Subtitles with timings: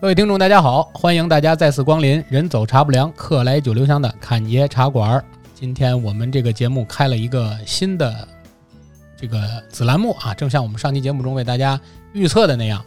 [0.00, 5.20] 各位听众，大家好，欢迎大家再次光临“人走茶不凉，客来酒留香”的侃爷茶馆。
[5.56, 8.28] 今天我们这个节目开了一个新的
[9.16, 11.78] 这个子栏目啊，正像我们上期节目中为大家
[12.12, 12.80] 预测的那样，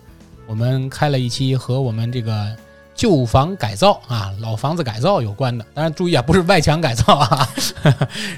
[0.48, 2.56] 我们开了一期和我们这个
[2.96, 5.66] 旧房改造啊、老房子改造有关的。
[5.74, 7.50] 当然注意啊，不是外墙改造啊，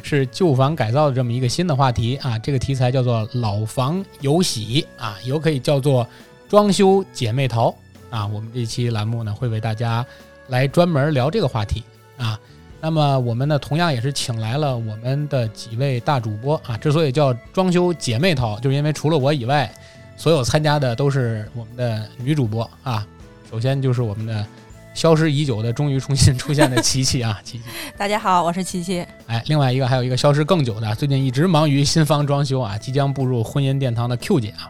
[0.01, 2.39] 是旧房改造的这么一个新的话题啊。
[2.39, 6.07] 这个题材叫做“老房有喜”啊，有可以叫做
[6.49, 7.71] “装修姐妹淘”。
[8.13, 10.05] 啊，我们这期栏目呢会为大家
[10.49, 11.83] 来专门聊这个话题
[12.15, 12.39] 啊。
[12.79, 16.77] 那么我们呢同样也是请来了我们的几位大主播啊。
[16.77, 19.73] 之所以叫装修姐妹淘，就是因为除了我以外，
[20.15, 23.03] 所有参加的都是我们的女主播啊。
[23.49, 24.45] 首先就是我们的
[24.93, 27.63] 消失已久的，终于重新出现的琪琪啊，琪琪。
[27.97, 29.03] 大家好，我是琪琪。
[29.25, 34.69] 哎，另外一个还有一个消失更久的，最近一直忙于新房装修啊，即将步入婚姻殿堂的 Q 姐啊。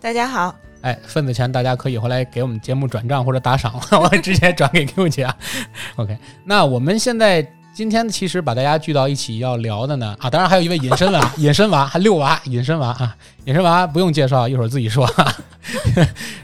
[0.00, 0.52] 大家好。
[0.82, 5.24] 哎，份子钱大家可以回来给我们节目转账或者打赏， 我直接转给 Q 姐。
[5.24, 5.36] 啊
[5.96, 15.08] OK，那我们现在今天其实把大家聚到一起要聊的呢，啊，当然还有一位隐身娃， 隐身娃还六娃，隐身娃啊，隐身娃不用介绍，一会儿自己说。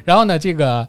[0.05, 0.87] 然后呢，这个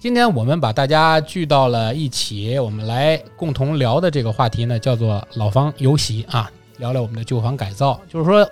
[0.00, 6.48] 今天我们把大家聚到了一起，我们来共同聊的这个话题呢，叫做老房有喜啊，
[6.78, 8.00] 聊聊我们的旧房改造。
[8.08, 8.48] 就是说，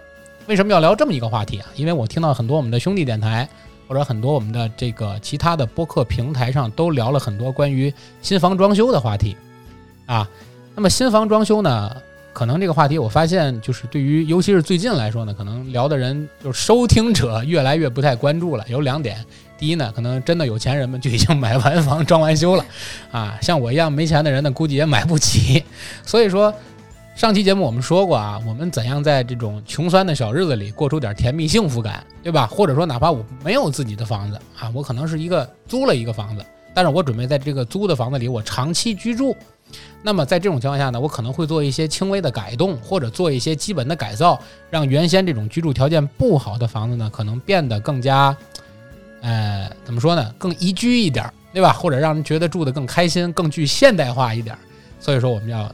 [0.46, 1.66] 为什么要聊这么一个话题啊？
[1.77, 3.48] 因为我听到很多我们的兄弟电台。
[3.86, 9.36] 或者很多我们的这个其他的播客平台上都聊了很多关于新房装修的话题，
[10.06, 10.28] 啊，
[10.74, 11.96] 那么新房装修呢，
[12.32, 18.64] 可能这个话题我发现就是对于尤其是最近来说呢，可能聊的人就是收听者越来越不太关注了。
[18.68, 19.24] 有两点，
[19.58, 22.64] 第一呢，可能真的有钱人们就已经买完房装完修了，
[23.12, 25.64] 啊，像我一样没钱的人呢，估计也买不起，
[26.05, 26.52] 所以说。
[27.14, 32.45] 上期节目我们说过啊，我们怎样在这种穷酸的小日子里过出点甜蜜幸福感，对吧？
[32.45, 36.45] 或者说，哪怕我没有自己的房子啊，我可能是一个租了一个房子，
[36.75, 39.35] 但是我准备在这个租的房子里我长期居住。
[40.02, 44.39] 那么在这种情况下呢，我可能会做一些轻微的改动，或者做一些基本的改造，
[44.69, 48.36] 让原先这种居住条件不好的房子呢，可能变得更加，
[49.23, 50.35] 呃，怎么说呢？
[50.36, 51.73] 更宜居一点，对吧？
[51.73, 54.58] 或者让人觉得住得更开心，更具现代化一点。
[54.98, 55.73] 所以说，我们要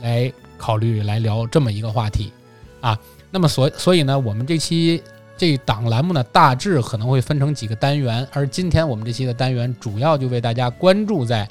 [0.00, 0.32] 来。
[0.58, 2.32] 考虑来聊这么一个话题，
[2.80, 2.98] 啊，
[3.30, 5.02] 那么所所以呢，我们这期
[5.36, 11.46] 这档栏目呢，大致可能会分成几个单元，而今天我们这期的单元主要就为大家关注在，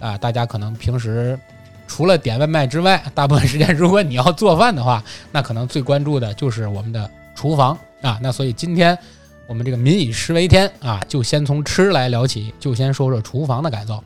[0.00, 1.38] 啊，大家可能平时
[1.86, 8.98] 除了点外卖之外，大部分时间如果你要做饭的话，那可能最关注的就是我们的厨房啊，那所以今天
[9.46, 14.02] 我们这个民以食为天啊，就先从吃来聊起，就先说说厨房的改造，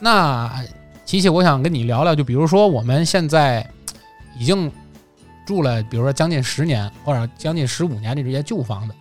[0.00, 0.50] 那。
[1.08, 3.66] 琪琪，我想跟你聊聊，就比如说我们现在
[4.38, 4.70] 已经
[5.46, 8.92] 住了，比如说将近十年或者将近十五年的这些旧房子，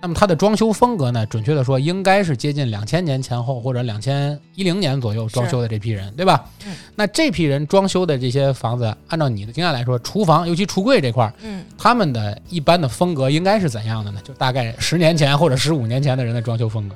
[0.00, 6.48] 那么它的装修风格呢，准确的说，应该是接近两千年前后或者两千一零年左右装修的这批人，对吧？
[6.94, 14.20] 那这批人装修的这些房子，按照你的经验来说，厨房尤其橱柜这块儿，嗯，他们的一般的风格应该是怎样的呢？
[14.22, 16.94] 就大概十年前或者十五年前的人的装修风格。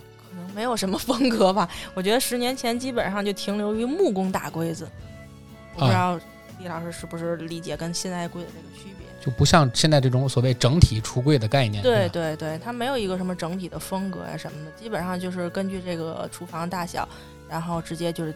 [0.63, 1.69] 没有什么风格吧？
[1.93, 4.89] 我觉得十年前基本上就停留于木工大柜子，
[5.75, 6.17] 我不知道
[6.61, 9.09] 李老师是不是理解跟现在柜子这个区别？
[9.21, 11.83] 就不像现在这种所谓整体橱柜的概念。
[11.83, 17.09] 对对对，它没有一个什么整体的风格呀什么的，基本上就是根据这个厨房大小，
[17.49, 18.33] 然后直接就是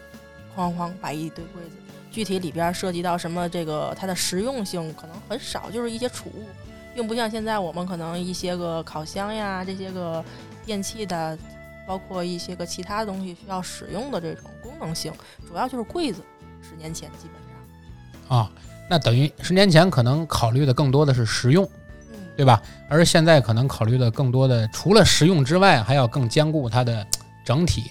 [0.53, 1.77] 哐哐摆一堆柜子。
[2.11, 6.45] 具体里边涉及到什么这个它的实用性可能很少，就是一些储物，
[6.93, 10.21] 并不像现在我们可能一些个烤箱呀这些个
[10.65, 11.39] 电器的。
[11.87, 15.11] 包括一些个其他东西需要使用的这种功能性，
[15.47, 16.21] 主要就是柜子。
[16.61, 17.35] 十年前基本
[18.27, 18.51] 上啊，
[18.89, 21.63] 那等于十年前可能考虑的更多的是实用，
[22.11, 22.61] 嗯，对吧？
[22.89, 27.07] 而现在可能考虑的更多的除了实用之外，还要更兼顾它的
[27.45, 27.83] 整体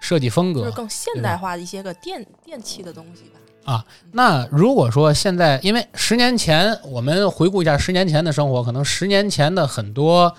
[0.00, 3.38] 设计风格，就是更现代化的一些个电电器的东西吧。
[3.72, 10.34] 啊，那如果说现在，因为十年前我们回顾一下十年前的生活，可能十年前的很多。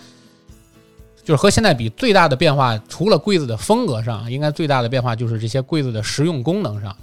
[1.29, 6.95] 就是和现在比最大的变化，除了柜子的风格上，应该最大的变化就是这些柜子的实用功能上。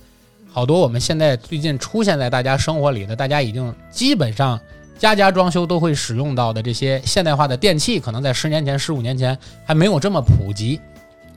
[0.51, 4.59] 好多我们现在最近出现在大家生活里的，大家已经基本上
[4.99, 10.81] 家家装修都会使用到的这些现代化的电器，可能在十年前、十五年前还没有这么普及。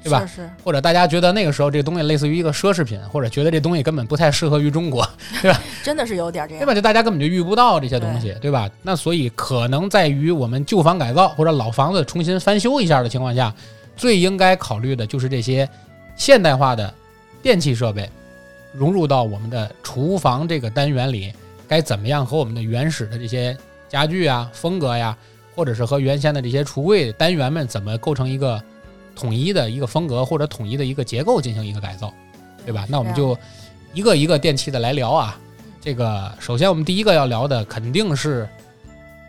[0.04, 0.26] 对吧？
[0.26, 0.50] 是。
[0.64, 5.08] 或者大家觉得那个时候这东西类似于一个奢侈品，或者觉得这东西根本不太适合于中国，
[5.42, 5.62] 对吧？
[5.84, 6.74] 真的是有点这样，对吧？
[6.74, 8.70] 就大家根本就遇不到这些东西，对吧？
[8.82, 13.54] 那所以可能在于我们旧房改造或者老房子重新翻修一下的情况下，
[13.98, 15.68] 最应该考虑的就是这些
[16.16, 16.94] 现代化的
[17.42, 18.10] 电器设备
[18.72, 21.34] 融入到我们的厨房这个单元里，
[21.68, 23.58] 该怎么样和我们的原始的这些
[23.90, 25.18] 家具啊、风格呀，
[25.56, 28.62] 或者是和原先的这些橱柜单元们怎么构成一个。
[29.20, 32.14] 统一的一个风格或者统一的一个结构进行一个改造，
[32.66, 32.86] 对吧？
[32.88, 33.38] 那我们就
[33.94, 35.38] 一个一个电器的来聊啊。
[35.82, 38.48] 这个首先我们第一个要聊的肯定是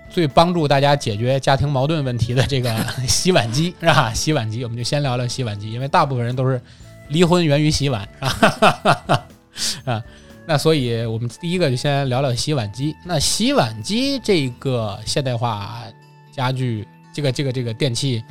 [0.09, 2.73] 最帮助大家解决家庭矛盾问题的这个
[3.09, 4.13] 洗碗机，是吧？
[4.15, 6.61] 洗碗机，我们就先聊聊洗碗机，因为大部分人都是
[7.09, 9.27] 离婚源于洗碗，是吧？
[9.85, 10.03] 啊，
[10.47, 12.95] 那所以我们第一个就先聊聊洗碗机。
[13.05, 15.83] 那洗碗机这个现代化
[16.31, 18.23] 家具，这个这个这个电器，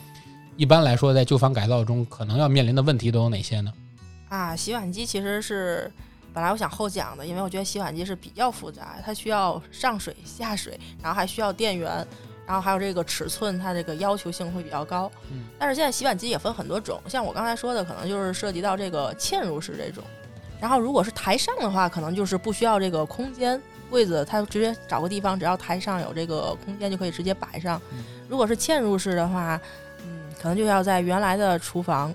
[0.59, 3.71] 一般来说在旧房改造中可能要面临的问题都有哪些呢？
[4.27, 5.89] 啊，洗碗机其实是
[6.33, 12.05] 本来我想后讲的，因为我觉得洗碗机是比较复杂，它需要上水下水，然后还需要电源，
[12.45, 15.09] 然后还有这个尺寸，它这个要求性会比较高。
[15.31, 20.03] 嗯，但是现在洗碗机也分很多种，像我刚才说的，可能就是涉及到这个嵌入式这种。
[20.59, 23.59] 然后如果是台上的话，可能就是不需要这个空间
[23.89, 27.81] 柜子，它直接找个地方，只要台上有这个空间就可以直接摆上。
[27.93, 29.61] 嗯如果是嵌入式的话，嗯，
[30.41, 32.13] 可能就要在原来的厨房，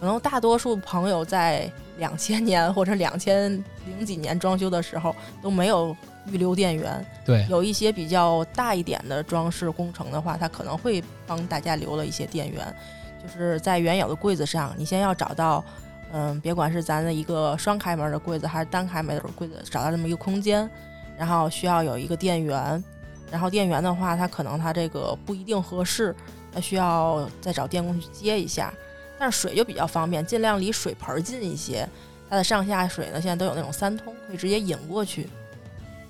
[0.00, 3.52] 可能大多数朋友在两千年或者两千
[3.86, 5.94] 零几年装修的时候都没有
[6.26, 12.74] 预留电源，对，有一些比较大一点的装饰工程的话，它可能会帮大家留了一些电源，
[13.22, 15.64] 就是在原有的柜子上，你先要找到，
[16.12, 20.68] 嗯，别管是咱的一个双开门的柜子还是单开门的柜子，找到这么一个空间，
[21.16, 22.82] 然后需要有一个电源，
[23.30, 26.14] 然后电源的话，它可能它这个不一定合适，
[26.58, 28.74] 它需要再找电工去接一下，
[29.16, 31.88] 但是水就比较方便，尽量离水盆儿近一些。
[32.28, 35.28] 它的上下水呢，现在都有那种三通，可以直接引过去。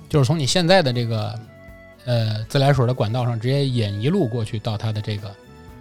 [0.09, 1.39] 就是从你现在的这个
[2.07, 5.31] 呃自来水的管道上直接引一路过去到它的这个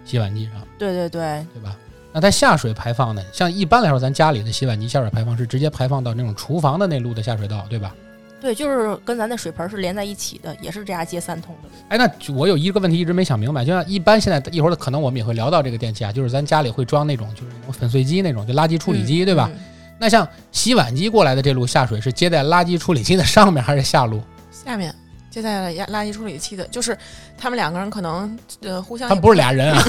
[0.04, 1.74] 洗碗机上，对对对，对吧？
[2.12, 3.24] 那它下水排放呢？
[3.32, 7.94] 像一般来说，咱家里的洗碗机下水排放是直接排放到那种厨房的那路的下水道，对吧？
[8.40, 11.68] 对，就是跟咱那水盆儿是连在一起的，也是这样接三通的。
[11.88, 19.50] 哎，那我有一个问题一直没想明白，就像一般现在一会儿可能我们也会聊到这个电器啊，就是咱家里会装那种就是那种粉碎机那种，就垃圾处理机，对吧？
[19.52, 19.58] 嗯
[20.00, 24.22] 那像洗碗机过来的这路下水是接在垃圾处理机的上面还是下路？
[24.48, 24.94] 下面
[25.28, 26.96] 接在了垃垃圾处理器的，就是
[27.36, 29.82] 他们两个人可能呃互相他们不是俩人啊，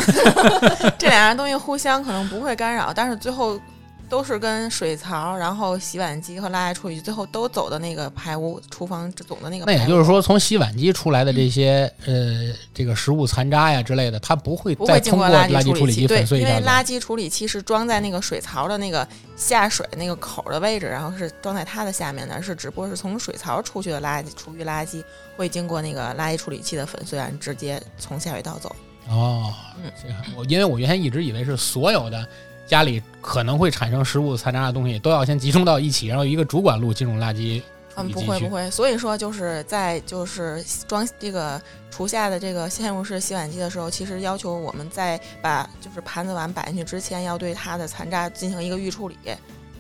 [0.98, 3.62] 这俩样东西互相可能不会干扰，但是最后
[4.09, 9.65] 都是跟水槽，然后洗碗机和垃圾处理器最后都走的那个排污厨房总的那个。
[9.65, 16.50] 那也就是说，从洗碗机出来的这些呃这个食物残渣呀之类的，它不会不再通过会经过垃垃圾处理器，对粉，碎一下。
[16.50, 19.07] 因为垃圾处理器是装在那个水槽的那个
[19.38, 25.03] 下水那个口的位置，然后是装在它的下面的，是只不过是从水槽出去的垃圾厨余垃圾
[25.38, 28.75] 会经过那个垃圾处理器的粉碎，直接从下水道走。
[29.07, 29.53] 哦，
[29.83, 32.27] 嗯这个我因为我原先一直以为是所有的
[32.69, 37.62] 家里可能会产生食物残渣的东西都要先集中到一起，然后一个主管路进入垃圾
[37.95, 41.62] 嗯，不会不会，所以说就是在就是装这个
[41.92, 49.18] 厨下的这个嵌入式洗碗机的时候，其实要求我们在把就是盘子碗摆进去之前，要对它的残渣进行一个预处理，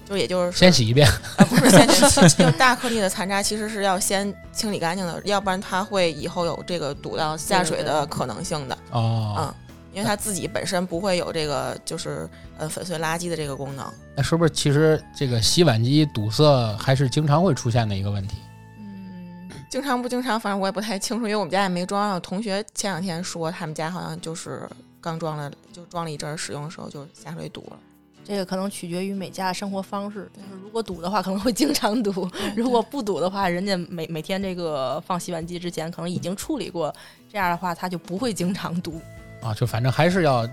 [0.09, 1.07] 就也就是先洗一遍。
[1.37, 1.87] 啊，不是先
[2.27, 8.77] 洗，就大颗粒的残渣其实是要先清理干净的，要不然它会以后有这个堵到下水的可能性的。
[8.91, 9.53] 哦，嗯，
[9.91, 13.85] 因为它自己本身不会有这个就是呃粉碎垃圾的这个功能。
[14.15, 18.37] 那是不是其实这个洗碗机堵塞还是经常会出现的一个问题？
[18.77, 22.11] 嗯，经常不经常，反正我也不太清楚，因为我们家也没装。
[22.11, 24.69] 我同学前两天说他们家好像就是
[25.01, 27.77] 刚装了，就装了一阵儿，使用的时候就下水堵了。
[28.25, 32.11] 这个可能取决于每家的生活方式，就是如果堵的话，可能会经常堵；
[32.55, 36.93] 如果不堵的话，人家每每天这个放洗碗机之前可能已经处理过，
[37.31, 39.01] 这样的话它就不会经常堵。
[39.41, 40.47] 啊，就反正还是要，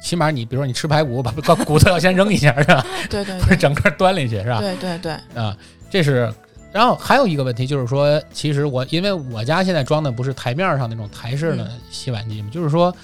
[0.00, 2.84] 起码你比如说你吃排骨，把把骨头要先扔一下，是吧？
[3.08, 4.60] 对对 不是整个端进去，是吧？
[4.60, 5.56] 对对对，啊，
[5.90, 6.32] 这是。
[6.70, 12.94] 然后还有一个问题就是说，其实我因为我家现在装的不是台面上那种台式的洗碗机嘛，就是说，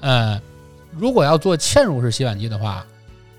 [0.00, 0.40] 呃，
[0.90, 2.84] 如果要做嵌入式洗碗机的话，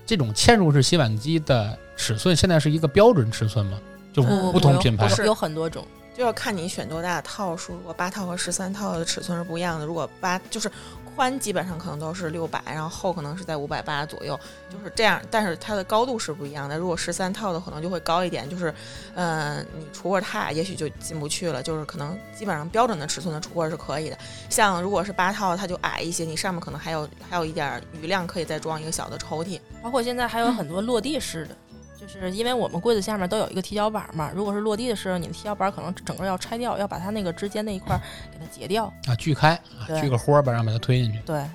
[0.06, 3.78] 这种嵌入式洗碗机的尺寸现在是一个标准尺寸吗？
[4.12, 5.84] 就不不同品牌不是有很多种。
[6.14, 7.72] 就要看你选多大的套数。
[7.72, 9.86] 如果八套和十三套的尺寸是不一样的。
[9.86, 10.70] 如果八就是
[11.14, 14.38] 宽，基本上可能都是六百，然后厚可能是在五百八左右，
[14.70, 15.20] 就是这样。
[15.30, 16.78] 但是它的高度是不一样的。
[16.78, 18.74] 如果十三套的可能就会高一点，就是，
[19.14, 21.62] 嗯、你橱柜踏也许就进不去了。
[21.62, 24.18] 就是可能基本上标准的尺寸的橱柜是可以的。
[24.50, 29.60] 像如果是八套，它就矮一些，你上面可能还有还有一点余量，可以再装一个小的抽屉。
[29.82, 31.56] 包括现在还有很多落地式的，
[32.02, 38.92] 就是因为我们柜子下面都有一个踢脚板嘛，如果是落地的时候，你的踢脚板可能整个要拆掉，要把它那个之间那一块儿给它截掉。
[39.06, 41.48] 啊，锯开啊，锯个豁儿吧，然后把它推进去，对，啊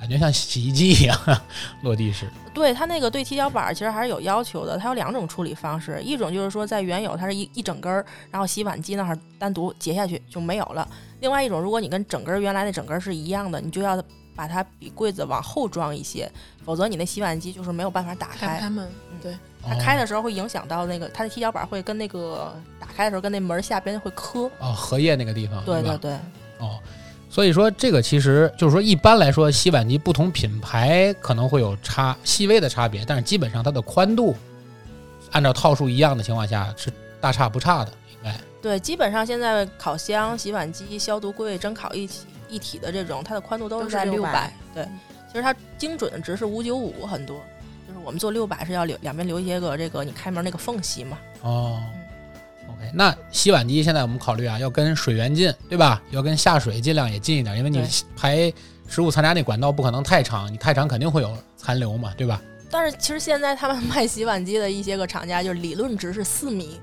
[0.00, 1.16] 感觉像洗衣机一样，
[1.82, 2.26] 落地式。
[2.54, 10.86] 对它那个对踢脚板儿其实还是有要求的，它有两种处理方式，一种就是说在原有它是一一整根儿，然后洗碗机那儿单独截下去就没有了；
[11.20, 14.02] 另外一种，如果你跟整根儿原来那整根儿是一样的，你就要
[14.34, 16.30] 把它比柜子往后装一些，
[16.64, 18.58] 否则你那洗碗机就是没有办法打开。
[18.58, 18.90] 开门，
[19.22, 24.50] 对，它开的时候会影响到那个它的踢脚板会跟那个打开的时候跟那门下边会磕。
[24.58, 26.12] 哦，荷叶那个地方，对对对，
[26.58, 26.78] 哦，
[27.30, 34.36] 所以说这个其实就是说，一般来说，洗碗机不同品牌可能会有差细微的差别，但是基本上它的宽度，
[35.30, 38.34] 按照套数一样的情况下是大差不差的，应该。
[38.60, 44.52] 对，基本上现在烤箱、洗碗机、消毒柜、蒸烤一体一体的这种，它的宽度都都是600是在六百。
[44.74, 47.48] 对嗯，其实它精准的值是五九五很多，就是
[48.04, 51.18] 我们做六百是要留两边留一些个这个你开门那个缝隙嘛。
[51.42, 51.82] 哦
[52.68, 56.02] ，OK，那洗碗机现在我们考虑啊，要跟水源近，对吧？
[56.10, 57.82] 要跟下水尽量也近一点，因为你
[58.16, 58.52] 排
[58.86, 62.40] 食物残渣那管道不可能太长，你太长肯定会有残留嘛，对吧？
[62.70, 66.80] 但是其实现在他们卖洗碗机的一些个厂家，就是理论值是四米，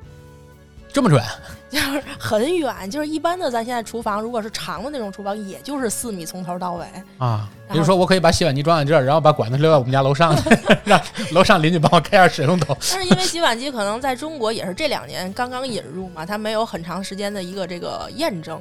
[0.91, 1.21] 这么准？
[1.69, 6.85] 就是很远，就是一般的咱现在厨房如果是长的那种厨房，也就是四米从头到尾。
[7.19, 10.35] 啊，比如说我可以把洗碗机装在这儿，然后把管子留在我们家楼上，
[10.83, 10.99] 让
[11.31, 12.75] 楼上邻居帮我开下水龙头。
[12.91, 18.59] 但是因为洗碗机可能在中国也是这两年刚刚引入嘛，它没有很长时间的一个这个验证。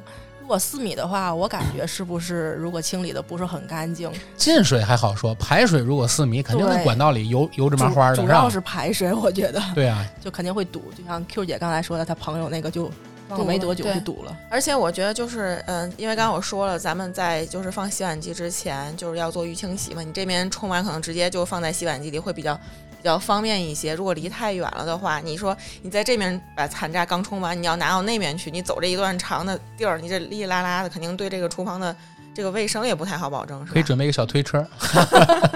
[0.49, 10.91] 如果四米的话，我感觉是不是如果清理的不是很干净， 进水还好说，排水如果四米，肯定那管道里油油芝麻花的，主主要是排水， 我觉得对啊，就肯定会堵。
[10.97, 12.91] 就像 Q 姐刚才说的，她朋友那个就
[13.27, 14.35] 装了没多久就堵了。
[14.49, 20.01] 而且我觉得就是，嗯，因为刚刚我说了，咱们在就是放洗碗机之前，就是要做预清洗嘛。
[20.01, 22.59] 你这边冲完可能直接就放在洗碗机里会比较
[22.99, 23.93] 比较方便一些。
[23.93, 31.95] 如果离太远了的话，你说你在这边把残渣刚冲完，你要拿到那边去，你走这一段长的地儿，你这哩哩啦啦的，肯定对这个厨房的
[32.35, 33.71] 这个卫生也不太好保证，是吧？
[33.73, 34.65] 可以准备一个小推车，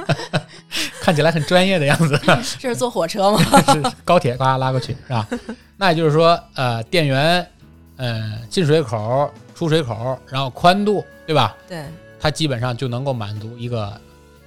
[1.02, 2.20] 看起来很专业的样子，
[2.60, 3.40] 这 是坐火车吗？
[3.74, 5.28] 是高铁呱拉过去是吧？
[5.78, 7.46] 那也就是说，呃，电源，
[7.98, 11.56] 呃，进水口、出水口，然后宽度，对吧？
[11.68, 11.84] 对，
[12.20, 14.00] 它基本上就能够满足一个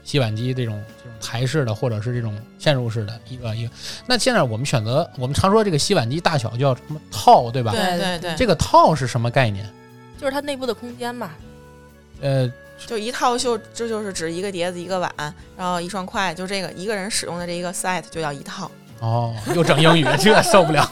[0.07, 3.73] 洗碗机这种这种台式的或者是这种嵌入式的一个一个。
[4.07, 7.73] 那现在我们选择，我们常说这个洗碗机大小叫什么套，对吧？
[7.73, 9.69] 对对对，这个套是什么概念？
[10.17, 11.33] 就是它内部的空间嘛。
[12.21, 12.51] 呃，
[12.87, 15.13] 就一套就这就是指一个碟子、一个碗，
[15.59, 18.71] 然后一双筷，就这个一个人使用的这一个 set 就叫一套。
[19.01, 20.89] 哦，又整英语， 这受不了。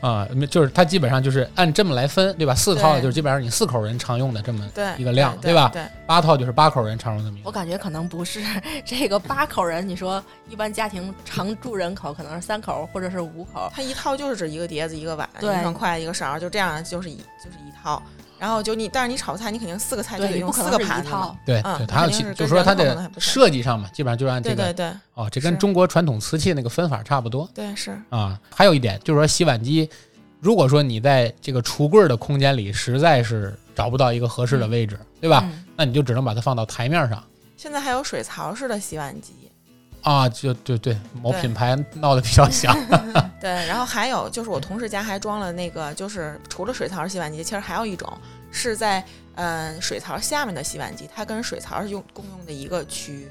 [0.00, 2.54] 啊，就是它基本上就是按这么来分，对吧？
[2.54, 4.64] 四套就是基本上你四口人常用的这么，
[4.96, 7.46] 一个量对对吧对，八套就是八口人常用这么一个。
[7.48, 8.40] 我感觉可能不是
[8.84, 18.02] 这个八口人，你说一般家庭常住人口可能是三口或者是五口，它一套就是指一个碟子、一个碗、一双筷、一个勺，就这样就是一就是一套。
[18.38, 21.04] 然后就你，但是你炒菜，你肯定四个菜就对，得用四个盘。
[21.44, 28.38] 对嗯对，它有其就是说它的设计上嘛，基本上就按这个对对对哦，这跟中国传统瓷器那个分法差不多对是，啊。
[28.54, 29.88] 还有一点就是说，洗碗机，
[30.40, 35.42] 如果说你在这个橱柜的空间里实在是找不到一个合适的位置，对吧？
[35.44, 37.22] 嗯那你就只能把它放到台面上
[37.54, 39.45] 现在还有水槽式的洗碗机。
[40.06, 42.72] 啊，就对对，某品牌闹得比较响。
[43.40, 48.08] 对，然后还有就是我同事家还装了那个，就是除了水槽洗碗机，其实还有一种
[48.52, 49.00] 是在
[49.34, 53.28] 嗯、呃水槽下面的洗碗机，它跟水槽是用共用的一个区域，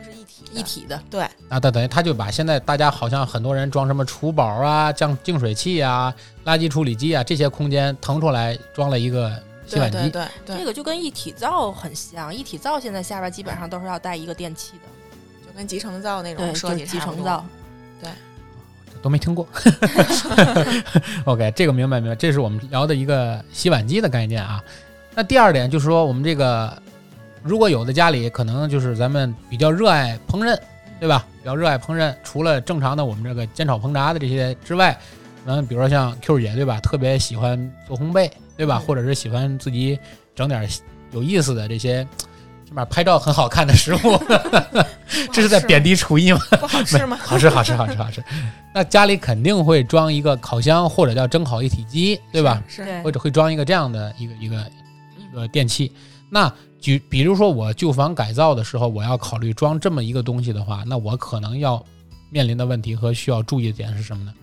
[0.00, 0.62] 它是一体的一。
[0.64, 6.12] 体的，对那它等于它就把现在大家好像很多人装什么厨宝啊、降净水器啊、
[6.44, 9.30] 垃圾处理机啊这些空间腾出来装了一个
[9.64, 9.96] 洗碗机。
[9.98, 12.34] 对对对，这个就跟一体灶很像。
[12.34, 14.95] 一体灶现在下边基本上都是要带一个电器的，就
[15.56, 17.44] 跟集成灶那，种设计集计差不多成灶。
[19.02, 19.46] 都没听过。
[21.26, 24.60] OK，这个明白明白，这是我们聊的一个洗碗机的概念啊。
[25.14, 26.76] 那第二点就是说，我们这个
[27.42, 30.58] 如果有的家里可能就是咱们比较热爱烹饪，
[30.98, 31.24] 对吧？
[31.40, 34.98] 比较热爱烹饪，除了正常的我们这个煎炒烹炸的这些之外，
[35.44, 38.78] 嗯，比如说像 Q 姐对吧，特别喜欢做烘焙，对吧？
[38.82, 39.96] 嗯或者是喜欢自己
[40.34, 40.68] 整点
[41.12, 42.04] 有意思的这些。
[42.66, 43.98] 起码拍照很好看的食物，
[45.32, 46.40] 这是在贬低厨艺吗？
[46.58, 47.16] 不好吃吗？
[47.22, 48.22] 好吃，好吃，好吃，好吃。
[48.74, 52.60] 那家里肯定会装一个烤箱，或者叫蒸烤一体机，对吧？
[52.66, 54.66] 是，对或者会装一个这样的一个一个
[55.16, 55.92] 一个电器。
[56.28, 61.82] 那举比如说我旧房改造的时候，我要考虑装这么一个东西的话，那我可能要
[62.30, 64.34] 面临的问题和需要注意的点是什么呢？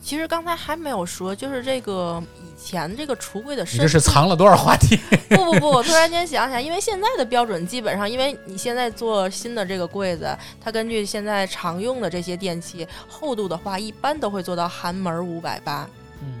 [0.00, 4.98] 呃其实刚才还没有说，就是这个以前这个橱柜的你这是藏了多少话题？
[5.28, 15.88] 不不不，我突然间想起来，因为现在的标准基本上，因为你现在做新的这个柜子，它根据现在常用的这些电器厚度的话，一般都会做到含门五百八。
[16.22, 16.40] 嗯，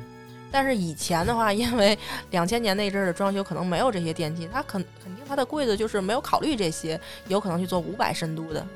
[0.50, 1.96] 但是以前的话，因为
[2.30, 6.98] 两千年那阵儿的装修可能没有这些电器，它肯肯定它的柜子就是没有考虑这些，
[7.28, 8.66] 有可能去做五百深度的。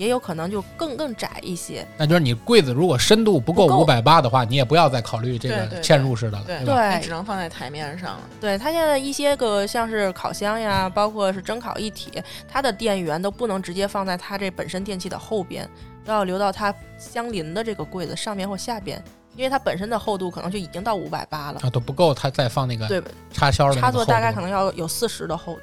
[0.00, 1.86] 也有可能就更更窄一些。
[1.98, 6.88] 那就是你柜子如果深度不够五百八的话，你也不要再考虑这个嵌入式的了，对对吧？
[6.88, 8.20] 对你只能放在台面上了。
[8.40, 12.10] 对它现在一些个像是烤箱呀，包括是蒸烤一体，
[12.48, 15.68] 它的电源都不能直接放在它这本身电器的后边，
[16.02, 19.04] 都要留到它相邻的这个柜子上面或下边，
[19.36, 25.60] 因为它本身的厚度可能就已经到五百八了，啊，都不够，它再放那个对，插销的插座大概可能要有四十的厚度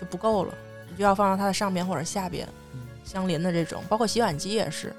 [0.00, 0.54] 就不够了，
[0.88, 2.65] 你就要放到它的上边或者下边嗯
[3.06, 4.92] 相邻的这种，包括洗碗机也是。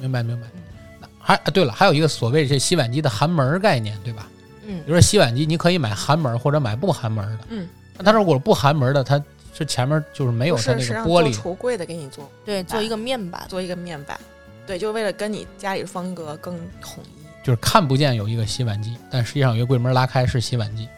[0.00, 0.62] 明白明白嗯。
[1.00, 4.26] 那还啊对了，还有一个所谓这洗碗机的含门儿概念，对吧？
[4.66, 7.38] 嗯比如说洗碗机，你可以买含门儿或者买不含门儿的。
[7.50, 9.22] 嗯，那它如果不含门儿的，它
[9.52, 13.44] 是前面就是没有不它那个玻璃，橱柜的给你做对，做一个面板。
[13.46, 14.18] 做一个面板，
[14.66, 17.24] 对，就为了跟你家里风格更统一。
[17.44, 20.88] 就是看不见有一个洗碗机，但实际上有一个柜门拉开是洗碗机。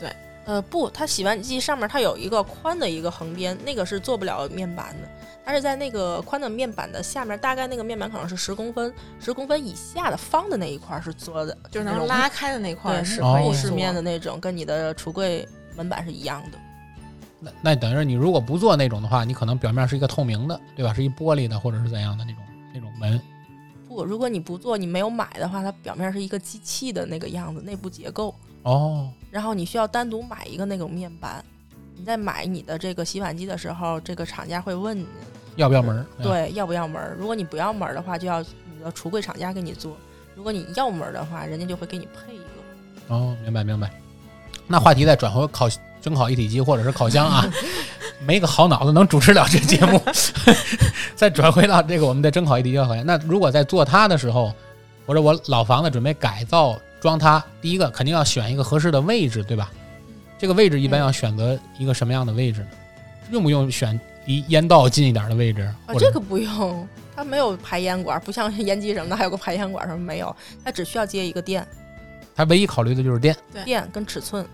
[0.46, 5.08] 呃，不，它洗碗机上面它有一个宽的一个横边，那个是做不了面板的。
[5.44, 16.58] 它是在那个宽的面板的下面，大概那个面板可能是十公分，十公分以下的方的那一块儿是做的，就是那种能拉开的那块对儿是哦木饰可以做面的那种，跟你的橱柜门板是一样的。
[17.40, 20.94] 那那等于是你如果不做那种的话，你可能表面是一个透明的，对吧？
[20.94, 23.20] 是一玻璃的或者是怎样的那种那种门。
[23.88, 28.32] 不，如果你不做，你没有买的话，它表面是一个机器的那个样子，内部结构。
[28.66, 31.42] 哦，然后你需要单独买一个那种面板。
[31.98, 35.06] 你在买你的这个洗碗机的时候，这个厂家会问你，
[35.54, 36.02] 要不要门儿？
[36.02, 37.16] 吧，对，要不要门儿？
[37.18, 39.92] 如果你不要门儿的话，就要你的橱柜厂家给你做；
[40.34, 43.14] 如果你要门儿的话，人家就会给你配一个。
[43.14, 43.90] 哦，明白明白。
[44.66, 45.68] 那话题再转回烤
[46.02, 47.46] 蒸烤一体机或者是烤箱啊，
[48.26, 50.02] 没个好脑子能主持了这节目。
[51.14, 54.52] 再转回到这个我们的蒸烤一体机和烤箱，那如果在做它的时候，
[55.06, 59.70] 或者我老房子准备改造装它，第一个肯定要选一个合适的位置，对吧？
[60.36, 62.66] 这个位置一般要选择一个什么样的位置呢？
[63.30, 65.62] 用不用选离烟道近一点的位置？
[65.86, 71.64] 啊，这个不用，它没有排烟管，不像烟机什么的还有个排烟管什么没有，它只需要接一个电，
[72.34, 73.36] 它唯一考虑的就是电。
[73.52, 74.44] 对电跟尺寸。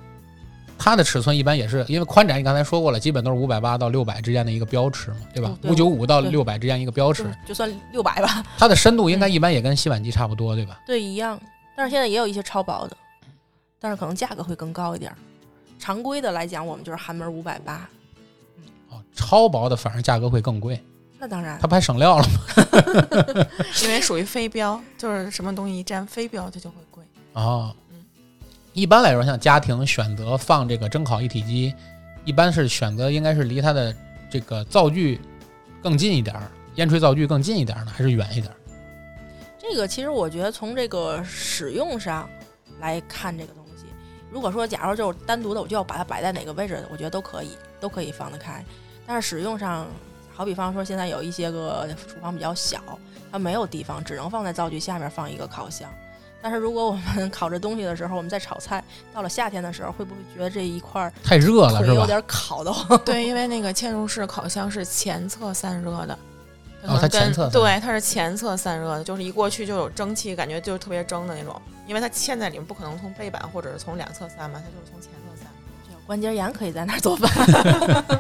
[0.79, 10.81] 它的尺寸一般也是因为宽窄，你刚才说过了，基本都是五百八到六百之间的一个标尺嘛，对吧五九五到六百之间一个标尺就，就算六百吧， 它的深度应该一般也跟洗碗机差不多，对吧？
[10.87, 11.39] 对，一样。
[11.77, 12.97] 但是现在也有一些超薄的，
[13.81, 15.17] 但是可能价格会更高一点儿。
[15.79, 17.89] 常规的来讲，我们就是寒门五百八，
[18.91, 20.81] 哦，超薄的反而价格会更贵，
[21.19, 22.41] 那当然它不还省料了吗？
[23.83, 27.03] 因为属于非标，就是什么东西一沾非标，它就会贵。
[27.33, 28.05] 哦嗯，
[28.75, 31.75] 一般来说，像家庭选择放这个蒸烤一体机，
[32.25, 33.93] 一般是选择应该是离它的
[34.31, 35.21] 这个灶具
[35.83, 38.57] 更近一点儿，烟吹灶具更近一点儿呢，还是远一点儿？
[39.63, 42.29] 这个其实我觉得从这个使用上
[42.81, 43.87] 来看这个东西，
[44.29, 48.63] 如果说假如就是单独的，我就要把它摆在哪个位置，我觉得都可以，都可以放得开。
[49.07, 49.87] 但是使用上，
[50.35, 52.81] 好比方说现在有一些个厨房比较小，
[53.31, 55.89] 它没有地方，只能放在灶具下面放一个烤箱。
[56.43, 58.83] 但是如果我们 烤着东西的时候，我们在炒菜，
[59.15, 61.95] 到了夏天的时候，会不会觉得这一块儿太热了是吧？
[61.95, 62.75] 有点烤的？
[63.07, 66.19] 对，因为那个嵌入式烤箱是前侧散热的。
[66.87, 71.61] 哦它前侧对，它是前侧散热的，就是一过去就有蒸汽，感觉就是特别蒸的那种。
[71.87, 75.47] 因为它嵌在里面，不可能从背板或者是从两侧散嘛，它就是从前侧散。
[75.87, 77.31] 这有关节炎可以在那儿做饭。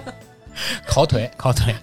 [0.86, 1.74] 烤腿，烤腿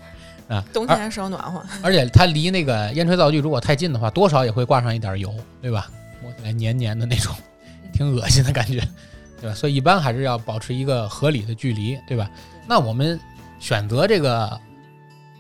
[0.47, 0.63] 啊！
[0.71, 1.63] 冬天的时候暖和。
[1.81, 5.89] 而且它离那个烟吹灶具如果太近的话，多少也会挂上一点油，对吧？
[6.21, 7.33] 摸起来黏黏的那种，
[7.93, 8.79] 挺恶心的感觉，
[9.41, 9.55] 对吧？
[9.55, 12.29] 所以一般还是要保持一个合理的距离，对吧？
[12.67, 13.19] 那我们
[13.59, 14.59] 选择这个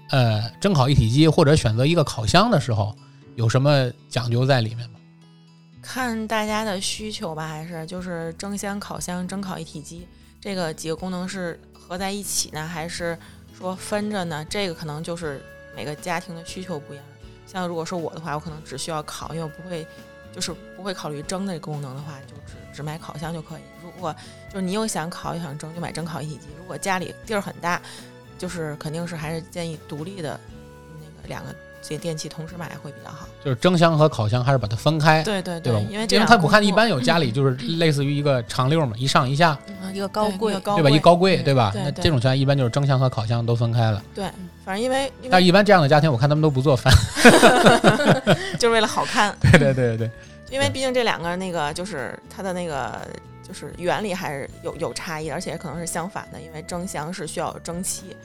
[0.09, 2.95] 呃蒸烤一体机或者选择一个烤箱的时候，
[3.35, 4.99] 有什么讲究在里面吗？
[5.81, 10.07] 看大家的需求吧，还是就是蒸箱、烤箱、蒸烤一体机
[10.39, 13.17] 这个几个功能是合在一起呢，还是
[13.57, 14.45] 说分着呢？
[14.49, 15.41] 这个可能就是
[15.75, 17.05] 每个家庭的需求不一样。
[17.47, 19.87] 像如果说我的话，我可能只需要烤，因为我不会
[20.31, 23.61] 就是不会考虑蒸的功能的话，就只只买烤箱就可以。
[23.83, 24.15] 如果
[24.49, 26.47] 就是你又想烤又想蒸，就买蒸烤一体机。
[26.57, 27.81] 如果家里地儿很大，
[28.39, 30.39] 就是肯定是还是建议独立的
[30.99, 33.27] 那个两个这电器同时买会比较好。
[33.45, 35.79] 就是蒸箱和烤箱还是把它分开，对对对吧？
[35.89, 40.89] 因为这因为它我看一般有家里就是类似于一个长溜嘛，一上一下，嗯一个高柜对吧？
[40.89, 41.71] 一高柜，对吧？
[41.75, 44.01] 那这种情况一般就是蒸箱和烤箱都分开了。
[44.15, 44.25] 对，
[44.65, 46.93] 反正因为因为但一般这样的家庭，我看他们都不做饭。
[48.59, 50.11] 就是为了好看，对对对对对，
[50.51, 52.99] 因为毕竟这两个那个就是它的那个
[53.49, 58.15] 就是原理还是有有差异，而且可能是相反的，因为蒸箱是需要有蒸汽，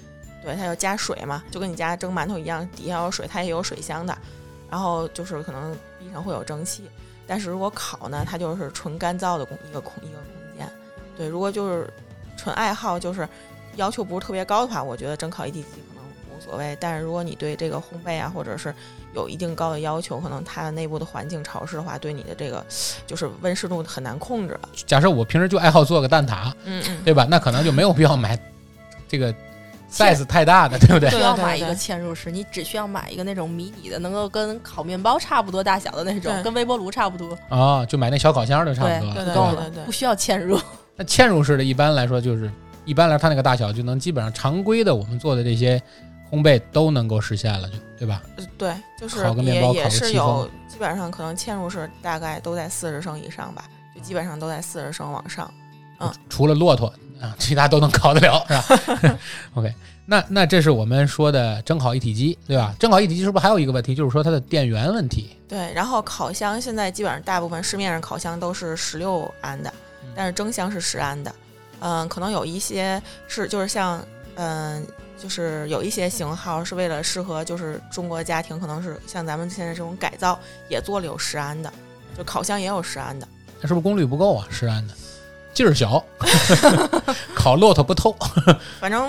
[0.42, 4.14] 对，它要加水嘛，就跟你家蒸馒头一样，底下有水，它也有水箱的，
[4.70, 6.90] 然后就是可能壁上会有蒸汽，
[7.26, 10.68] 但是如果烤呢，它就是纯干燥的空一个空一个空间，
[11.16, 11.90] 对，如果就是
[12.37, 13.26] 纯爱好就是
[13.76, 16.04] 要求不是特别高的话，我觉得蒸烤一体机可能
[16.37, 16.76] 无所谓。
[16.78, 18.74] 但是如果你对这个烘焙啊，或者是
[19.14, 22.64] 有一定高的要求，可能它的内部的环境潮湿的话，对你的这个
[23.07, 24.68] 就是温湿度很难控制了。
[24.87, 27.27] 假设我平时就爱好做个蛋挞，嗯嗯，对吧？
[27.31, 28.38] 那可能就没有必要买
[29.09, 29.33] 这个
[29.90, 31.11] size 太大的，对不对不？
[31.11, 40.61] 对对对要买一个嵌入式，你只需要买一个那种迷你的，能够跟烤面包差不多大小的那种，跟微波炉差不多，啊，就买那小烤箱就差不多了，对吧够了对对，不需要嵌入。
[40.96, 42.50] 那嵌入式的，一般来说就是
[42.85, 45.81] 一般来说它那个大小就能基本上常规的我们做的这些
[46.34, 48.22] 烘焙都能够实现了，就对吧？
[48.36, 55.48] 呃对，就是也也是有，基本上可能嵌入式大概都在四十升以上吧，就基本上都在四十升往上。
[56.00, 59.18] 嗯除了骆驼啊，其他都能烤得了，是吧？
[59.54, 59.72] OK，
[60.04, 62.74] 那那这是我们说的蒸烤一体机，对吧？
[62.80, 65.36] 蒸烤一体机是不是还有一个问题，就是说它的电源问题？
[65.48, 71.32] 对，然后烤箱现在基本上大部分市面上烤箱都是十六安的嗯，但是蒸箱是十安的。
[71.80, 74.84] 嗯，可能有一些是就是像嗯，
[75.24, 81.72] 就是有一些型号是为了适合就是中国家庭，可能是像咱们现在这种改造也做了有十安的，
[82.14, 83.26] 就烤箱也有十安的。
[83.58, 84.46] 那是不是功率不够啊？
[84.50, 84.92] 十安的
[85.54, 86.04] 劲儿小，
[87.34, 88.14] 烤骆驼不透。
[88.78, 89.08] 反正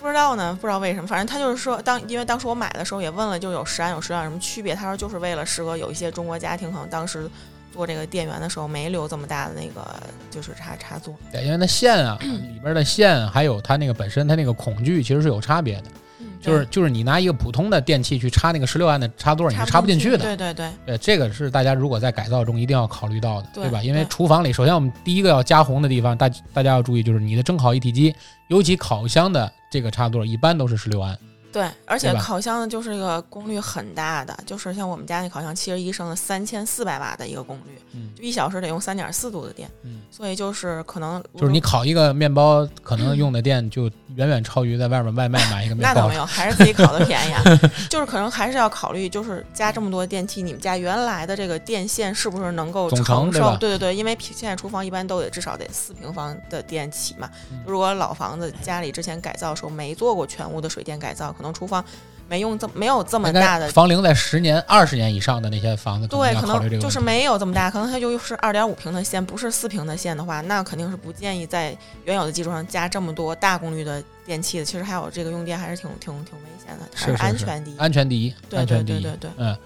[0.00, 4.74] 不知道呢，不知道为什么，反正他就是说，当因为当时我买的时候也问了，就有十安有十安有什么区别？
[4.74, 7.30] 他说就是为了适合有一些中国家庭，可能当时
[7.76, 9.86] 做这个电源的时候没留这么大的那个
[10.30, 11.14] 就是插插座。
[11.30, 15.84] 对，因为那线啊， 里边的线还有它那个本身它那个孔距其实是有差别的，
[16.20, 20.18] 嗯，就是就是你拿一个普通的电器去插那个十六安的插座，你是插不进去的。
[20.18, 23.82] 对对对，对，这个是大家如果在改造中一定要考虑到的，对吧？
[23.82, 28.14] 因为厨房里，首先我们第一个要加红的地方，大大家要注意，就是你的蒸烤一体机，
[28.48, 31.16] 尤其烤箱的这个插座，一般都是十六安。
[31.56, 46.14] 对，而且烤箱呢，就是一个功率很大的，就是像我们家那烤箱七十一升的三千四百瓦的一个功率，嗯就一小时得用三点四度的电，嗯，所以就是可能就是你烤一个面包，可能用的电就远远超于在外面外卖买一个面包那倒没。
[46.16, 47.42] 有，还是自己烤的便宜啊。
[47.88, 53.56] 就是可能还是要考虑，就是加这么多电器，你们家原来的这个电线是不是能够承受？
[53.56, 57.30] 对对对对，因为现在厨房一般都得至少得四平方的电起嘛。
[57.50, 61.84] 嗯如果老房子家里之前改造的时候没做过全屋的水电改造，可能厨房
[62.28, 63.68] 没用这没有这么大的。
[63.68, 66.46] 房龄在十年、二十年以上的那些房子，对，可。
[66.46, 74.64] 能就是没有这么大，可能它就是二点五平的线，不是四平的线的话，那肯定是不建议在原有的基础上加这么多大功率的电器的。
[74.64, 77.78] 其实还有这个用电还是挺挺挺危险的，还是安全第一。
[77.78, 78.82] 安全第一，对对。
[78.82, 79.56] 对对对，嗯，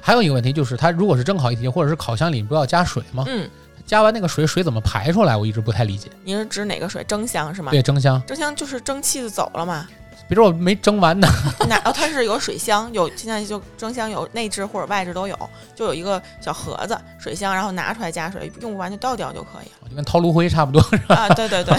[0.00, 3.24] 还有一个问题就是，它如果是蒸烤一体或者是烤箱里不要加水吗？
[3.26, 3.48] 嗯，
[3.86, 5.34] 加完那个水，水怎么排出来？
[5.34, 6.10] 我一直不太理解。
[6.22, 7.02] 您是指哪个水？
[7.04, 7.70] 蒸箱是吗？
[7.70, 9.88] 对，蒸箱，蒸箱就是蒸汽就走了嘛。
[10.30, 11.26] 比如说我没蒸完呢，
[11.68, 15.36] 那哦，它是有水箱，有现在就蒸箱有内置或者外置都有，
[15.74, 21.16] 就有一个小盒子水箱，然后拿出来加水，用不完就倒掉就可以 就跟掏炉灰差不多，是吧。
[21.26, 21.76] 啊，对对对，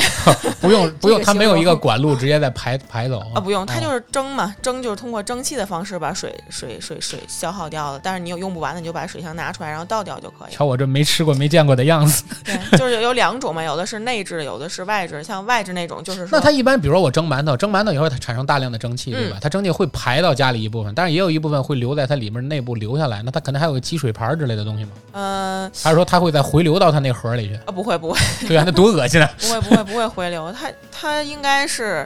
[0.60, 10.54] 不用不用，它没有一个管路直接在排排走啊不用，它哦就是蒸嘛，蒸就是通过蒸汽的方式把水水水水消耗掉了，但是你有用不完的，你就把水箱拿出来，然后倒掉就可以。
[10.54, 12.26] 瞧我这没吃过没见过的样子。
[12.44, 15.24] 对，就是有两种嘛，有的是内置，有的是外置。
[15.24, 19.38] 像外置那种，就是说那它一般，比如说我蒸馒头，蒸馒头以后它产生大量的蒸汽，对吧？
[19.41, 23.21] 它蒸汽会排到家里一部分，但是也有一部分会留在它里面内部留下来。
[23.23, 24.91] 那它可能还有个积水盘之类的东西吗？
[25.13, 27.60] 嗯还是说它会再回流到它那盒里去？
[27.65, 28.19] 呃不会不会。
[28.47, 29.30] 对啊，那多恶心啊！
[29.39, 32.06] 不会不会不会回流，它它应该是，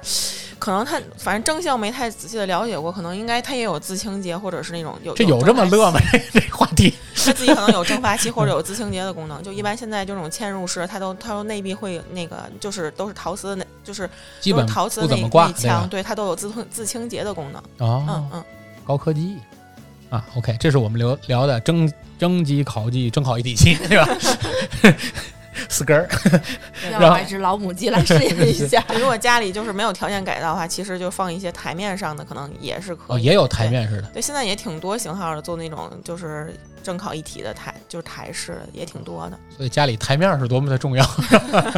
[0.58, 6.00] 可能它反正蒸箱没太仔细的了解过，可能应该它也有自清洁或者是那种有这有这么乐吗？
[6.12, 9.44] 这 这话题它自己可能有蒸发器或者有自清洁的功能。
[9.44, 17.62] 就一般现在这种嵌入式，它都它都内壁会那个就是都是陶瓷的那，就是基本陶瓷的内不怎么挂，对内墙，对它都有自自清洁的功能。
[17.88, 18.44] 哦嗯，嗯，
[18.86, 19.38] 高科技
[20.10, 24.08] 啊！OK，这是我们聊聊的蒸蒸机、烤机、蒸烤一体机，对吧？
[25.70, 26.08] 四根儿，
[26.92, 28.84] 要然后买只老母鸡来试验一下。
[29.00, 33.24] 如果家里就是没有条件改造的话，其实就放一些台面上的，可能也是可哦，以。
[33.24, 34.08] 也有台面式的。
[34.10, 39.40] 对，现在也挺多型号的，做那种就是蒸烤一体的台，就是台式的也挺多的。
[39.56, 41.06] 所以家里台面儿是多么的重要。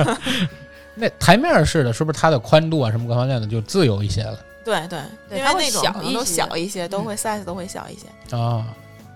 [0.96, 5.00] 那台面儿式的是不是它的宽度啊什么各方面的就自由一些了对对，
[5.38, 8.36] 因为那种都小一些，都会 size 都会小一些。
[8.36, 8.66] 啊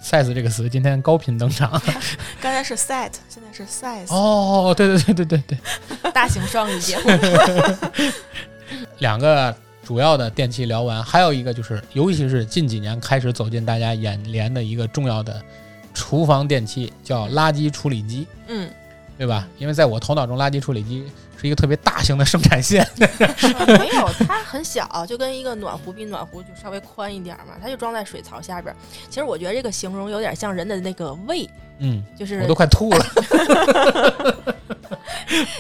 [0.04, 1.70] ？size 这个词今天高频登场。
[2.42, 4.14] 刚才是 set，现在是 size。
[4.14, 5.58] 哦，对对对对对对，
[6.12, 7.10] 大型双语节目，
[9.00, 15.42] 两个主要的电器聊完，还有一个就是，尤其是近几年开始走进大家眼帘的一个重要的
[15.94, 18.70] 厨房电器，叫垃圾处理机，嗯，
[19.18, 19.48] 对吧？
[19.58, 21.04] 因为在我头脑中，垃圾处理机
[21.42, 22.88] 是一个特别大型的生产线。
[23.00, 28.78] 没有，它很小，就跟一个暖壶比暖壶就稍微宽一点嘛，它就装在水槽下边儿。
[29.10, 31.50] 其实我觉得这个形容有点像人的那个胃，
[31.80, 33.06] 嗯，就是我都快吐了。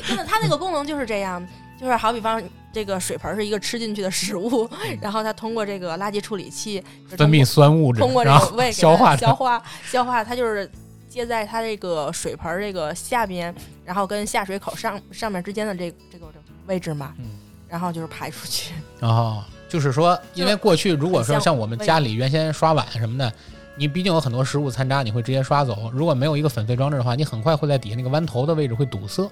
[0.08, 1.46] 真的，它那个功能就是这样，
[1.80, 2.41] 就是好比方
[2.72, 4.70] 这个水盆是一个吃进去的食物，
[5.02, 9.17] 然后它通过这个垃圾处理器分泌酸物质，通过这个胃给消化。
[9.17, 10.70] 消化消化，它就是
[11.12, 16.26] 接在它这个水盆儿这个下边，然后跟下水口上上面之间的这这个
[16.67, 17.26] 位置嘛，嗯
[17.67, 18.74] 然后就是排出去。
[19.00, 23.32] 然 后就是说，因为过去如果说像像我们家里原先刷碗什么的，
[23.76, 25.91] 你毕竟有很多食物残渣，你会直接刷走。
[25.93, 29.30] 如果没有一个粉碎装置的话，你很快会在底下那个弯头的位置会堵塞，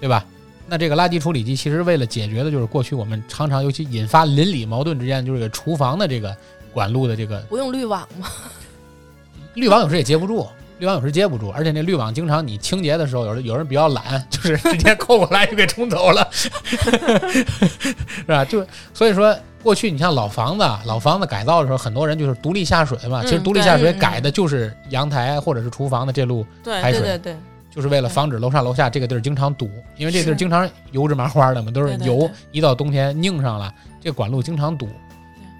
[0.00, 0.24] 对吧？
[0.66, 6.36] 那这个垃圾处理机其实为了解决的就是过去我们常常尤其引发邻里矛盾之间，就是厨房的这个
[6.72, 8.28] 管路的这个不用滤网吗？
[9.54, 10.46] 滤网有时也接不住，
[10.78, 18.44] 滤网有时接不住，而且那滤网经常你清洁的时候，有人有人比较懒， 就是直接扣过来就给冲走了， 是吧？
[18.44, 18.64] 就
[18.94, 23.22] 所以说，过去你像老房子，老房子改造的时候，很多人就是独立下水嘛。
[23.22, 27.36] 嗯其实独立下水改的就是阳台或者是厨房的这路，对排水对对对，
[27.74, 34.88] 就是为了防止楼上楼下这个地儿经常堵，因为这地儿经常油脂麻花的嘛，都是油一到冬天拧上了，这管路经常堵。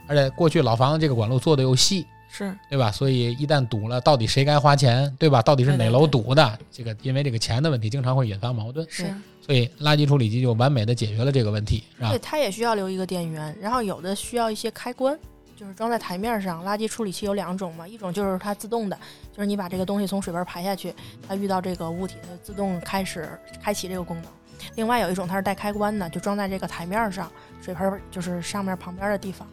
[0.06, 2.06] 而且过去老房子这个管路做的又细，
[2.38, 2.92] 是对吧？
[2.92, 5.42] 所以一旦堵了，到底谁该花钱，对吧？
[5.42, 6.58] 到底是哪楼堵的？
[6.70, 8.86] 这个因为这个钱的问题，经常会引发矛盾。
[8.88, 9.12] 是，
[9.44, 12.18] 所以垃圾处理机就完美的解决了这个问题，是吧对，？
[12.20, 15.18] 它也需要留一个电源，然后有的需要一些开关，
[15.56, 16.64] 就是装在台面上。
[16.64, 18.96] 垃圾处理器有两种嘛，一种就是它自动的，
[19.36, 20.94] 就是你把这个东西从水盆排下去，
[21.26, 23.28] 它遇到这个物体，它自动开始
[23.60, 24.30] 开启这个功能。
[24.76, 29.48] 另外有一种它是带开关的，就装在这个台面上，水盆就是上面旁边的地方，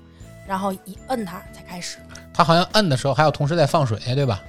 [0.47, 1.97] 然后一摁它才开始。
[2.33, 4.41] 它好像摁的时候还要同时在放水，对吧？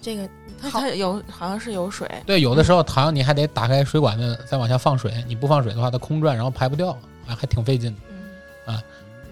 [0.00, 0.28] 这个
[0.60, 6.90] 它它有好像是有水，对，有的时候好像你还得打开水管子再往下放水，你不放水的话，它空转然后排不掉，
[7.26, 8.00] 啊，还挺费劲的。
[8.66, 8.74] 嗯，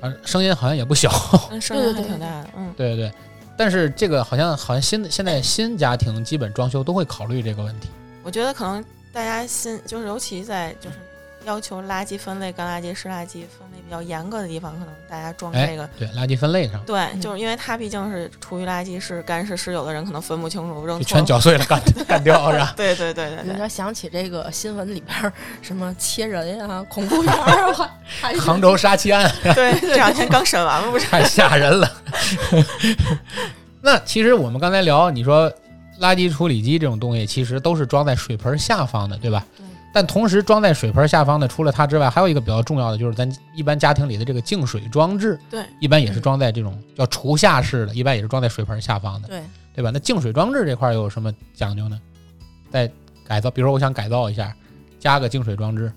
[0.01, 1.11] 啊，声音好像也不小。
[1.51, 3.13] 那 声音还对对对挺大的，嗯，对对对，
[3.57, 7.89] 但是这个好像好像新的现在新家庭基本装修都会考虑这个问题。
[8.23, 10.97] 我觉得可能大家新就是尤其在就是
[11.45, 15.89] 要求垃圾分类、干垃圾、湿垃圾分类比较严格的地方，可能大家装哎这个。
[15.99, 22.75] 对，垃圾分类上对，嗯就是因为它毕竟是厨余垃圾是干是湿，有的人可能分不清楚，扔全搅碎了干 干掉，是吧？
[22.77, 31.07] 对对对对你对，要想起这个新闻里边什么切人呀、 恐怖片儿啊，还是杭州杀妻案对，这两天刚审完了，不是？
[31.07, 31.91] 太吓人了。
[33.81, 35.49] 那其实我们刚才聊，你说
[36.01, 39.45] 垃圾处理机这种东西，其实都是装在水盆下方的，对吧？
[39.57, 39.66] 对
[39.97, 49.41] 但同时装在水盆下方的，除了它之外，还有一个比较重要的，就是咱一般家庭里的这个净水装置，对，一般也是装在这种叫厨下式的，一般也是装在水盆下方的，对，
[49.77, 49.91] 对吧？
[49.91, 51.99] 那净水装置这块儿有什么讲究呢？
[52.71, 52.93] 在
[53.27, 54.55] 改造，比如说我想改造一下，
[55.01, 55.91] 加个净水装置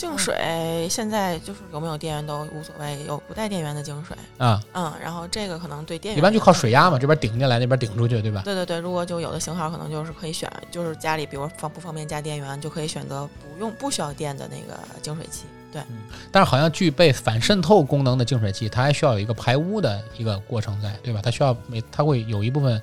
[0.00, 8.40] 净水现在就是有没有电源都无所谓，有不带电源的净水，啊，嗯，然后这个可能对电源一般就靠水压嘛，这边顶进来，那边顶出去，对吧？
[8.42, 15.44] 对对对，如果就有的型号可能就是可以选，就是家里比如方不方便加电源，就可以选择不用不需要电的那个净水器。
[15.70, 15.82] 对，
[16.32, 21.20] 但是好像具备反渗透功能的净水器，它还需要有一个排污的一个过程在，对吧？
[21.22, 22.80] 它需要每它会有一部分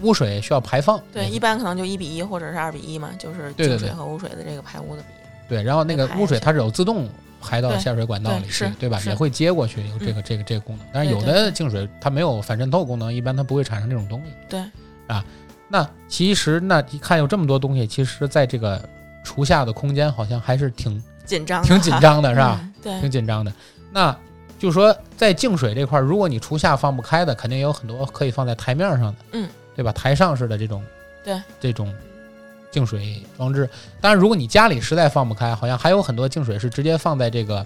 [0.00, 0.98] 污水需要排放。
[1.12, 5.08] 对，一般可能就一比一或者是二比一嘛，就是净水和污水的这个排污的比
[5.48, 7.08] 然后那个污水它是有自动
[7.40, 9.00] 排到下水管道里去对是，对吧？
[9.06, 10.86] 也会接过去，有这个这个这个功能。
[10.92, 14.32] 但是有对对对的净水它没有反渗透功能，一般它不会产生这种东西。
[14.48, 14.60] 对
[15.06, 15.24] 啊，
[15.68, 18.80] 那其实那一看有这么多东西，其实在这个
[19.22, 21.92] 厨下的空间好像还是挺紧张的挺紧。
[22.00, 22.58] 张的，是吧？
[22.62, 23.52] 嗯对挺紧张的。
[23.92, 24.14] 那
[24.58, 29.92] 就是说，在净水这块儿，如果你厨下放不开的，肯定也有很多可以放在台面上的，嗯，对吧？
[29.92, 30.82] 台上式的这种，
[31.24, 31.92] 对这种
[32.74, 33.70] 净水装置。
[34.00, 37.64] 当然，如果你家里实在放不开，好像还有很多净水是直接放在这个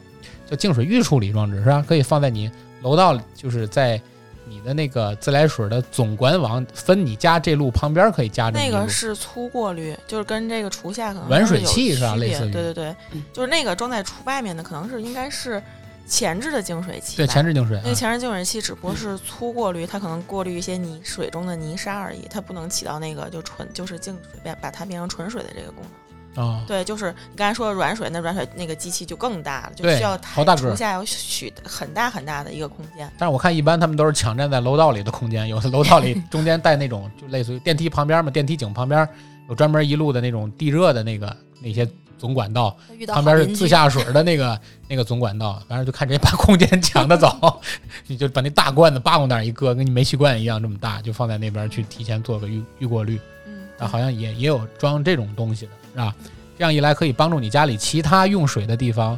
[0.51, 1.83] 叫净水预处理装置，是吧？
[1.89, 2.51] 可以放在你
[2.83, 3.99] 楼道里，就是在
[4.47, 15.63] 你的那个自来水的总管网分你家这路旁边可以加这么一路那个是粗过滤，就是跟这个厨下可能软水器是吧类似于对对对，嗯就是那个装在厨外面的，可能是应该是
[16.09, 17.17] 前置的净水器。
[17.17, 17.83] 对前置净水、啊。
[17.85, 25.93] 那个前置净水器只不过是粗过滤，它可能过滤一些泥水中的泥沙而已，它不能起到那个就纯就是净水变把它变成纯水的这个功能。
[26.37, 33.11] 哦，对，就是你刚才说的软水，那软水那个机器就更大了，就需要好大个儿下有许很大很大的一个空间。
[33.19, 39.09] 但是我看一般他们都是抢占在楼道里的空间，有的楼道里 中间带那种就类似于电梯旁边嘛，电梯井旁边
[39.49, 42.77] 有专门一路的那种地热的那个那些总管道，
[43.07, 47.61] 旁边是自下水的那个 那个总管道，反正就看谁把空间抢的早，
[48.07, 53.21] 你就把那大罐子叭往那儿一搁，跟你煤气罐一样这么大，就放在那边去提前做个预预过滤。
[53.47, 56.15] 嗯，啊，好像也也有装这种东西的，是吧？
[56.59, 59.17] 这样一来可以帮助你家里其他用水的地方，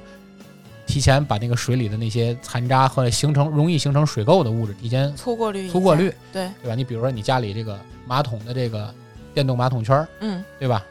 [0.86, 6.74] 提前把那个水里的那些残渣和形成容易形成水垢的物质提前粗过滤，粗过滤，对，对吧？
[6.74, 8.92] 你比如说你家里这个马桶的这个
[9.32, 10.84] 电动马桶圈儿，嗯，对吧？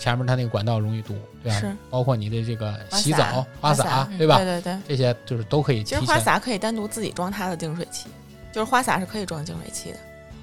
[0.00, 1.60] 前面它那个管道容易堵，对吧？
[1.60, 4.38] 是包括你的这个洗澡、花洒，对吧？
[4.38, 4.78] 对对对。
[4.88, 8.06] 这些就是都可以，其实花洒可以单独自己装它的净水器，
[8.50, 9.98] 就是花洒是可以装净水器的。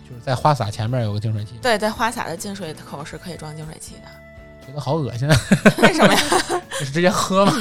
[0.08, 4.08] 就是在花洒前面有个净水器，对，在花洒的进水口是可以装净水器的。
[4.66, 5.36] 觉得好恶心啊！
[5.80, 6.20] 为什么呀？
[6.78, 7.54] 是直接喝嘛？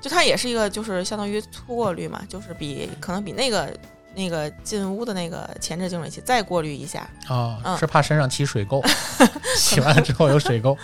[0.00, 3.74] 就它也是一个，就是相当于粗过滤嘛，就是比可能比那个
[4.18, 7.08] 那个进屋的那个前置净水器再过滤一下。
[7.28, 8.84] 啊、嗯是怕身上起水垢，
[9.56, 10.76] 洗完了之后有水垢，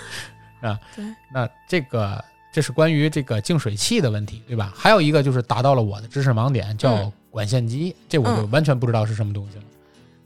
[0.60, 0.78] 啊？
[0.94, 1.04] 对。
[1.32, 4.72] 那这个这是关于这个净水器的问题，对吧？
[4.76, 9.64] 还有一个就是达到了我的知识盲点，叫嗯管线机，这我就嗯完全不知道是什么东西了。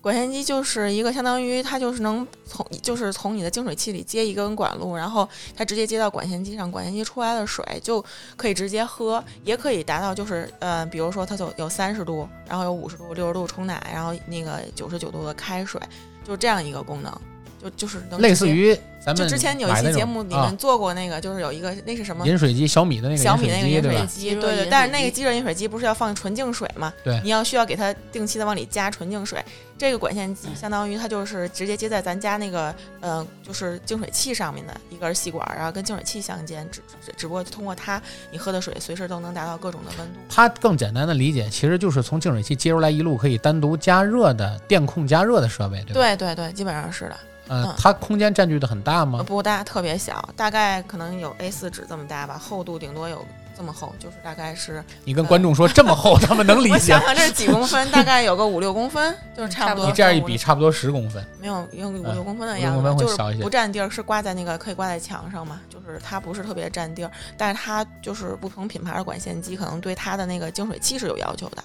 [0.01, 8.03] 管线机就是一个相当于它就是能从就是从你的净水器里接一根管路，然后它直接接到管线机上，管线机出来的水就
[8.37, 15.81] 可以直接喝，也可以达到就是呃，比如说它有有三十度，然后有五十度、六十度冲奶，然后那个九十九度的开水，
[16.25, 17.13] 就这样一个功能，
[17.62, 22.27] 就就是能类似于咱们就之前有一期节目你啊们做过那个，就是有一个那是什么？
[22.27, 26.92] 饮水机，小米的那个小米那个饮水机，对对但是那个即热饮水机不是要放纯净水吗？
[27.03, 29.42] 对你要需要给它定期的往里加纯净水。
[29.79, 40.18] 这个管线机相当于它就是直接接在咱家那个呃，就是净水器上面的一根细管，然后跟净水器相间，只只只不过通过它，你喝的水随时都能达到各种的温度。
[40.29, 45.94] 它更简单的理解，其实就是从净水器接出来一路可以单独加热的电控加热的设备，对吧？
[45.94, 47.16] 对对对，基本上是的，
[47.49, 49.25] 呃嗯，它空间占据的很大呃吗？
[49.27, 53.25] 不大，特别小，大概可能有 A 四纸这么大吧，厚度顶多有
[53.57, 57.01] 这么厚，就是大概是你跟观众说这么厚，他们能理解我想。
[57.01, 59.87] 想这是几公分，大概有个五六公分，就是差不多。
[59.87, 61.25] 你这样一比，差不多十公分。
[61.41, 71.65] 没有有五嗯六公分的样子，就是不占地儿，是挂在那个可以挂在墙上嘛，就是它不是特别占地儿，但是它就是不同品牌的管线机，可能对它的那个净水器是有要求的。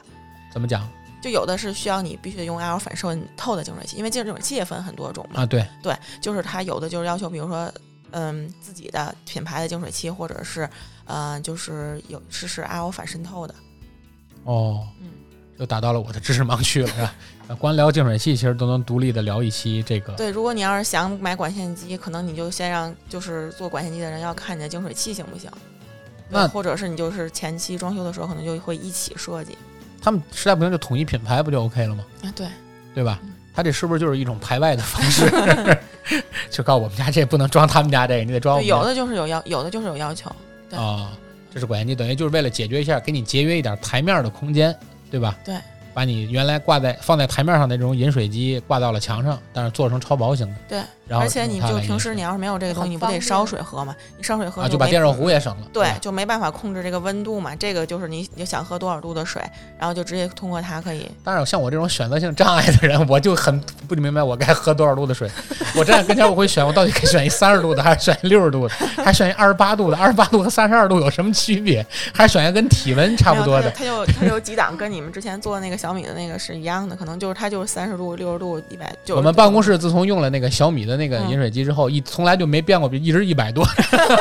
[0.51, 0.87] 怎么讲
[1.23, 5.43] 就有的是需要你必须得用 L 反射透的净水器，因为净水器也分很多种嘛。
[5.43, 5.45] 啊？
[5.45, 7.73] 对，对，就是它有的就是要求，比如说，
[8.11, 10.69] 嗯，自己的品牌的净水器，或者是，
[11.05, 13.55] 呃，就是有是是 L 反渗透的。
[14.43, 15.11] 哦，嗯，
[15.57, 17.15] 就达到了我的知识盲区了，是吧？
[17.47, 20.11] 啊 光聊净水器，其实都能独立的聊一期这个。
[20.15, 25.49] 对，如果你要是想买管线机，可能你就先让就是做管线机的人要看你的净水器行不行。
[26.29, 29.57] 那或者是你就是前期装修的时候，可能就会一起设计。
[30.03, 32.03] 他们实在不行就统一品牌，不就 OK 了吗？
[32.23, 32.45] 啊，对，
[32.93, 33.33] 对吧嗯？
[33.55, 35.29] 他这是不是就是一种排外的方式？
[36.51, 40.29] 就告诉我们家这不能装他们家这个，你得装我，们家有的就是有要，有的就是有要求。
[40.69, 41.11] 对啊、
[41.53, 44.75] 这是管线机，等于就是为了解决一下，给你节约一点台面的空间，
[45.09, 45.37] 对吧？
[45.45, 45.55] 对，
[45.93, 50.55] 把你原来挂在放在台面上的这种饮水机挂到了墙上，但是做成超薄型的。
[50.67, 50.77] 对，
[51.07, 53.95] 然后而且你就平时你要是没有这个东西，你不得烧水喝吗？
[54.17, 55.67] 你烧水喝啊，就把电热壶也省了。
[55.71, 57.55] 对，就没办法控制这个温度嘛。
[57.55, 59.41] 这个就是你你想喝多少度的水，
[59.77, 61.09] 然后就直接通过它可以。
[61.23, 65.29] 但是，像我这种选择性障碍的人，我就很不明白我该喝多少度的水。
[65.75, 69.97] 我站在跟前，我会选，我到底该选一三十度的，还是选一六十度的，还是选一二十八度的？
[69.97, 71.85] 二十八度和三十二度有什么区别？
[72.13, 73.69] 还是选一个跟体温差不多的？
[73.71, 79.17] 它有它就它就有几档，跟你们之前做的那个小米的那个是一样的，可能就是它就是三十度、六十度、一百九。
[79.17, 83.67] 我们办公室自从用了那个小米的那个嗯饮水机之后，一从来就没变过，一直一百多，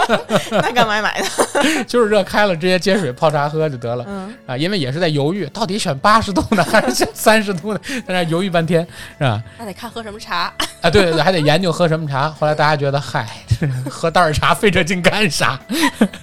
[0.50, 1.84] 那干嘛买的？
[1.86, 4.56] 就是热开了直接接水泡茶喝就得了嗯，啊。
[4.56, 8.84] 因为也是在犹豫，到底选八十度呢，还是选三十度呢，在那犹豫半天，
[9.16, 9.40] 是吧？
[9.56, 10.52] 那得看喝什么茶。
[10.80, 12.28] 啊，对对对，还得研究喝什么茶。
[12.28, 13.24] 后来大家觉得，嗨，
[13.88, 15.60] 喝袋儿茶费这劲干啥？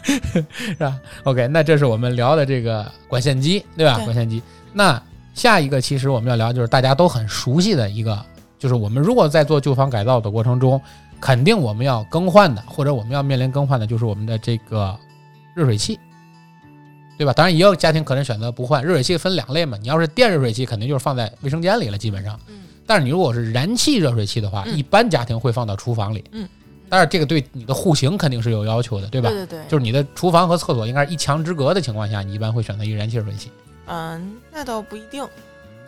[0.04, 3.96] 是吧？OK，那这是我们聊的这个管线机，对吧？
[3.96, 4.44] 对管线机。
[4.74, 5.02] 那
[5.40, 8.22] 下一个其实我们要聊就是大家都很熟悉的一个，
[8.58, 10.80] 就是我们如果在做旧房改造的过程中，
[11.22, 14.94] 肯定我们要更换的，或者我们要面临更换的，就是我们的这个
[15.56, 15.98] 热水器。
[17.18, 17.34] 对吧？
[17.34, 19.78] 当然，也有家庭可能选择不换热水器，分两类嘛。
[19.82, 22.40] 你要是电热水器，肯定就是放在卫生间里了，基本上。
[22.48, 26.24] 嗯但是你如果是燃气热水器的话，嗯一般家庭会放到厨房里。
[26.32, 26.48] 嗯，
[26.90, 29.30] 但是这个对你的户型肯定是有要求的，对吧？
[29.30, 33.52] 对对对，就是你的厨房和厕所应该是一墙之隔的情况下，你一般会选择一个燃气热水器，
[33.90, 35.28] 嗯，那倒不一定，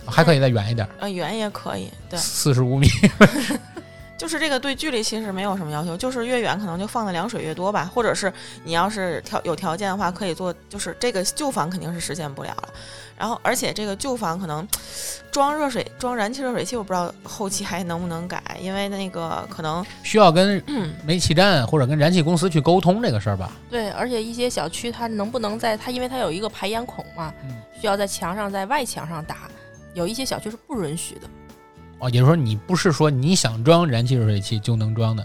[0.05, 1.89] 还可以再远一点，呃，远也可以。
[2.09, 2.87] 对，四十五米。
[4.21, 8.31] 就是这个对距离其实没有什么要求，就是越远可能就放的凉水越多吧，或者是
[8.63, 12.69] 你要是条有条件的话，可以做，就是这个旧房肯定是实现不了了。
[13.17, 14.67] 然后，而且这个旧房可能
[15.31, 23.51] 装热水、装燃气热水器，我不知道后期还能不能改，因为那个可能，需要跟嗯，煤气站或者跟燃气公司去沟通这个事儿吧？
[23.71, 29.49] 对，而且一些小区它能不能在它，因为它有一个排烟孔嘛，嗯需要在墙上在外墙上打，
[29.95, 31.21] 有一些小区是不允许的。
[32.01, 35.23] 哦，也就是说你不是说你想装燃气热水器就能装的，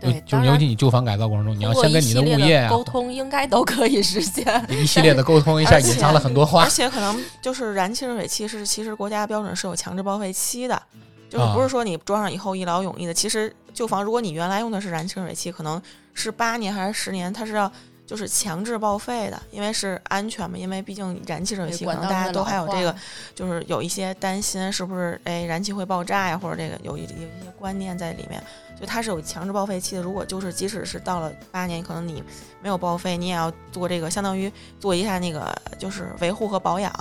[0.00, 4.44] 就对，就是尤其你旧房改造过程中，你要先跟你的物业啊沟通，应该都可以实现。
[4.68, 6.70] 一系列的沟通一下，隐藏了很多话而。
[6.70, 10.80] 且可能就是燃气热水器是其实国家标准是有强制报废期的，
[11.28, 15.80] 就是啊不是说你装上以后一劳永逸的，其实旧房，如果你原来用的是燃气热水器，可能
[16.12, 17.70] 是八年还是十年，它是要
[18.10, 20.58] 就是强制报废的，因为是安全嘛。
[20.58, 22.92] 因为毕竟燃气热水器可能大家都还有这个，
[23.36, 28.42] 就是有一些担心是不是哎燃气会爆炸呀，或者这个有一有一些观念在里面，
[28.76, 30.02] 所以它是有强制报废期的。
[30.02, 32.20] 如果就是即使是到了八年，可能你
[32.60, 36.92] 没有报废，你也要做这个，相当于做一下那个就是维护和保养。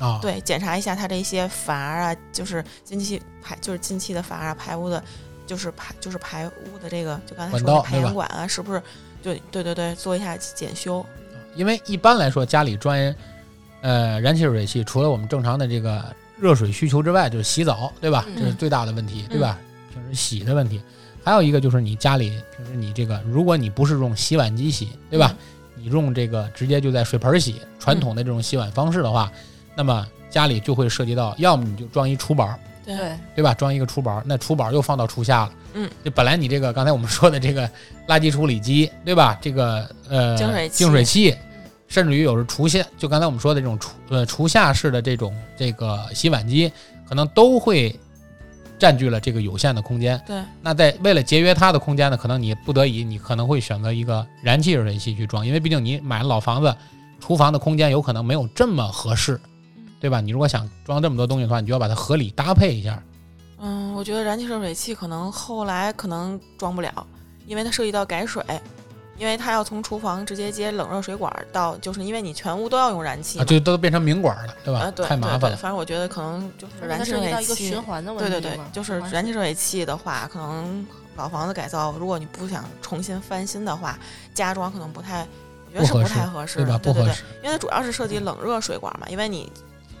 [0.00, 5.00] 啊，对，检查一下它这些阀啊，就是进气排，就是进气的阀啊，排污的，
[5.46, 8.82] 就是排就是排污的这个，就刚才说的排烟管啊，是不是？
[9.24, 11.04] 对对对对，做一下检修。
[11.56, 12.94] 因为一般来说，家里装
[13.80, 16.04] 呃燃气热水器，除了我们正常的这个
[16.38, 18.26] 热水需求之外，就是洗澡，对吧？
[18.36, 19.58] 这是最大的问题，对吧？
[19.92, 20.82] 平时洗的问题，
[21.24, 25.34] 还有一个就是你家里平时你这个，如果你不是用洗碗机洗，对吧？
[25.76, 29.32] 你用这个直接就在水盆洗，传统的这种洗碗方式的话。
[29.76, 32.96] 那么家里就会涉及到，要么你就装一厨宝，对
[33.36, 33.54] 对吧？
[33.54, 35.52] 装一个厨宝，那厨宝又放到厨下了。
[35.74, 37.68] 嗯，就本来你这个刚才我们说的这个
[38.06, 39.36] 垃圾处理机，对吧？
[39.40, 41.34] 这个呃净水净水器，
[41.88, 46.70] 甚至于有时厨下，就刚才我们说的这种厨呃厨下式的这种这个洗碗机，
[47.08, 47.98] 可能都会
[48.78, 50.20] 占据了这个有限的空间。
[50.26, 56.72] 对，那在为了节约它的空间呢，可能你不得已，你可能会选择一个燃气热水器去装，因为毕竟你买了老房子，
[57.20, 59.40] 厨房的空间有可能没有这么合适。
[60.04, 60.20] 对吧？
[60.20, 63.02] 你如果想装这么多东西的话，你就要把它合理搭配一下。
[63.58, 67.06] 嗯，我觉得燃气热水器可能后来可能装不了，
[67.46, 68.44] 因为它涉及到改水，
[69.16, 74.80] 因为它要从厨房直接接冷热水管到，就是因为你全屋都要用燃气，就都变成明管了，对吧？
[74.80, 75.56] 啊，对，太麻烦了。
[75.56, 78.30] 反正我觉得可能就是燃气热水器循环的问题。
[78.30, 80.86] 对对对，就是燃气热水器的话，可能
[81.16, 83.98] 老房子改造，如果你不想重新翻新的话，
[84.34, 85.26] 加装可能不太，
[85.72, 86.78] 我觉得是不太合适，对吧？
[86.82, 89.50] 对对对，因为它主要是涉及冷热水管嘛，因为你。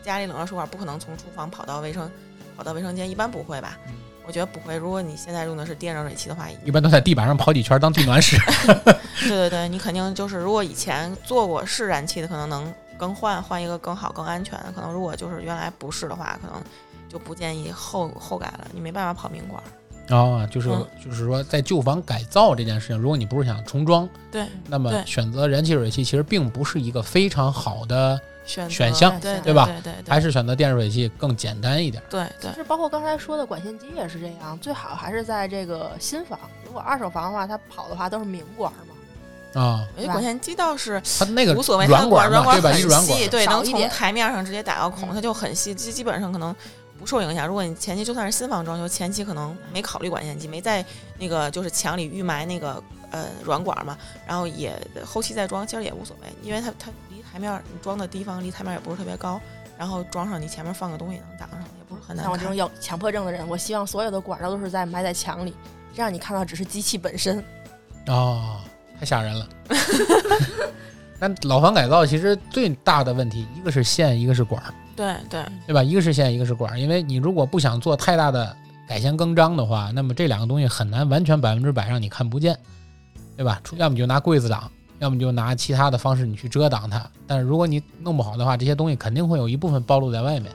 [0.04, 2.10] 家里冷热水管不可能从厨房跑到卫生，
[2.56, 3.78] 跑到卫生间，一般不会吧？
[4.26, 4.76] 我觉得不会。
[4.76, 8.38] 如果你现在用的是电热水器的话，一般都在地板上跑几圈当地暖使。
[9.24, 14.72] 对对对，你肯定就是，如果以前做过是燃气的，可能能更换换一个更好更安全的。
[14.74, 16.62] 可能如果就是原来不是的话，可能
[17.08, 18.66] 就不建议后后改了。
[18.72, 19.62] 你没办法跑明管。
[20.08, 20.68] 啊，就是
[21.02, 28.20] 就是说，在旧房改造这件事情，如果你不是想重装，对，那么选择燃气热水器其实并不是一个非常好的。
[28.46, 29.64] 选选项对吧？
[29.82, 32.02] 对对，还是选择电热水器更简单一点。
[32.10, 36.38] 对对，其实包括刚才说的管线机也是这样，最好还是在这个新房。
[36.66, 39.62] 如果二手房的话，它跑的话都是明管嘛。
[39.62, 46.54] 啊，管线机倒是它那个无所谓，软管软管很细，对，能从台面上直接打个孔，它就很细，基基本上可能
[47.04, 47.46] 不受影响。
[47.46, 50.82] 如果你前期就算是新房装修，前期可能没考虑管线机，没在
[51.18, 54.74] 那个就是墙里预埋那个呃软管嘛，然后也
[55.04, 57.22] 后期再装，其实也无所谓，因为它它离。
[57.30, 59.40] 台面你装的地方离台面也不是特别高，
[59.76, 62.22] 然后装上你前面放个东西能挡上，也不是很难。
[62.24, 65.52] 像我这种有强迫症的人，我希望所有的管道都是在埋在墙里，
[65.92, 67.44] 这样你看到只是机器本身。
[68.06, 68.60] 哦，
[69.00, 69.48] 太吓人了。
[71.18, 74.72] 那老房改造其实最大的问题，一个是线，一个是管儿。
[74.96, 75.82] 对对对吧？
[75.82, 76.78] 一个是线，一个是管儿。
[76.78, 78.56] 因为你如果不想做太大的
[78.88, 82.56] 改弦更张的话，那么这两个东西很难完全百分之百让你看不见，
[83.36, 83.60] 对吧？
[83.76, 84.70] 要么就拿柜子挡。
[85.00, 90.50] 要么就拿其他的方式你去遮挡它，但是如果你弄不好的话，这些东西肯定会有一部分暴露在外面，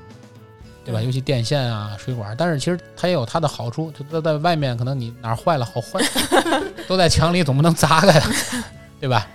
[0.86, 1.02] 对吧？
[1.02, 6.02] 尤其电线啊、水管，但是其实它也有它的好处，就都在外面，可能你哪儿坏了好换，
[6.88, 8.26] 都在墙里总不能砸开了，
[9.00, 9.28] 对吧？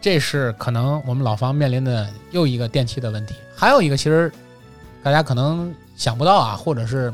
[0.00, 3.34] 这是可能我们老房面临的又一个电器的问题。
[3.54, 4.32] 还有一个，其实
[5.02, 7.12] 大家可能想不到啊，或者是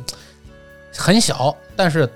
[0.97, 2.09] 很小，但是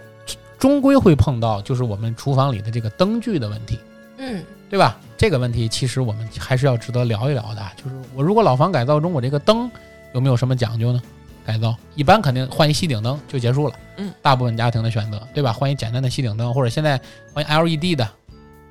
[0.59, 3.79] 终归会碰到，就是我们厨房里的这个灯具的问题。
[4.19, 4.43] 嗯。
[4.71, 4.97] 对吧？
[5.19, 7.61] 这个问题其实我们还是要值得聊一聊的。
[7.77, 9.71] 就是我如果老房改造中，我这个灯
[10.15, 11.03] 有没有什么讲究呢？
[11.45, 13.75] 改造一般肯定换一吸顶灯就结束了。
[13.99, 15.53] 嗯，大部分家庭的选择，对吧？
[15.53, 16.99] 换一简单的吸顶灯，或者现在
[17.35, 18.09] 换 LED 的，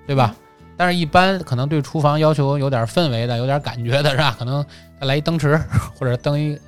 [0.07, 0.35] 对吧？
[0.75, 4.35] 但是，一般可能对厨房要求有点氛围的、有点感觉的，是吧？
[4.39, 4.65] 可能
[4.99, 5.61] 再来一灯池，
[5.99, 6.59] 或者灯一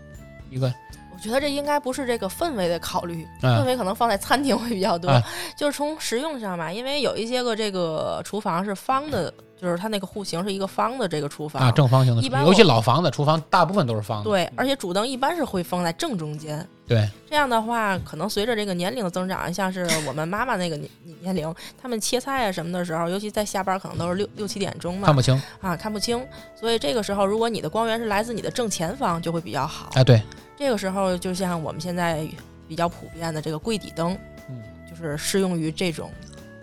[0.53, 0.73] 一个。
[1.11, 5.09] 我觉得这应该不是这个氛围的考虑，氛围可能放在餐厅会比较多。
[5.55, 9.33] 就是从实用上吧，因为有一些个这个厨房是方的，
[9.63, 12.21] 就是它那个户型是一个方的这个厨房啊，正方形的。
[12.21, 14.25] 一般尤其老房子厨房大部分都是方的。
[14.25, 16.67] 对，而且主灯一般是会放在正中间。
[16.85, 20.89] 对，这样的话，可能随着这个年龄的增长，像是我们妈妈那个年
[21.21, 26.21] 年龄，他们切菜啊什么的时候，尤其在下班可能都是六六七点钟嘛，看不清啊，看不清。
[26.53, 29.91] 所以这个时候，如果你的光源是来自你的正前方，就会比较好。
[29.95, 30.21] 啊，对。
[30.57, 32.27] 这个时候，就像我们现在
[32.67, 34.17] 比较普遍的这个柜底灯，
[34.49, 36.11] 嗯，就是适用于这种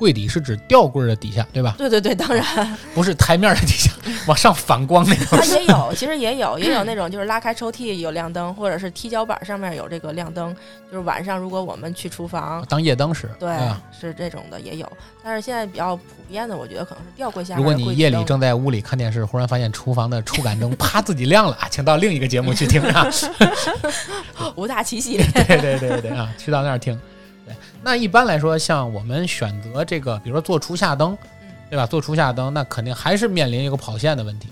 [0.01, 1.75] 柜底是指吊柜的底下，对吧？
[1.77, 2.43] 对对对，当然
[2.95, 3.93] 不是台面的底下，
[4.27, 5.39] 往上反光那种。
[5.39, 10.57] 它也有，其实也有，也有 那种就是拉开抽屉有亮灯，或者是踢脚板上面有这个亮灯，
[10.91, 13.79] 就是晚上如果我们去厨房，当夜灯使，对，吧？
[13.93, 14.91] 是这种的也有。
[15.23, 17.75] 但是现在比较普遍的，我觉得可能是吊柜下面如果。
[17.75, 23.07] 你夜里正在屋里看电视，忽然发现厨房的触感灯啪自己亮了，啊，请到另一个节目去听啊。
[24.57, 26.99] 五大奇系列，对对对对啊，去到那儿听。
[27.51, 31.87] 对，那一般来说，像我们选择这个，比如说做厨下灯嗯，对吧？
[31.87, 34.49] 做厨下灯，那肯定还是面临一个跑线的问题。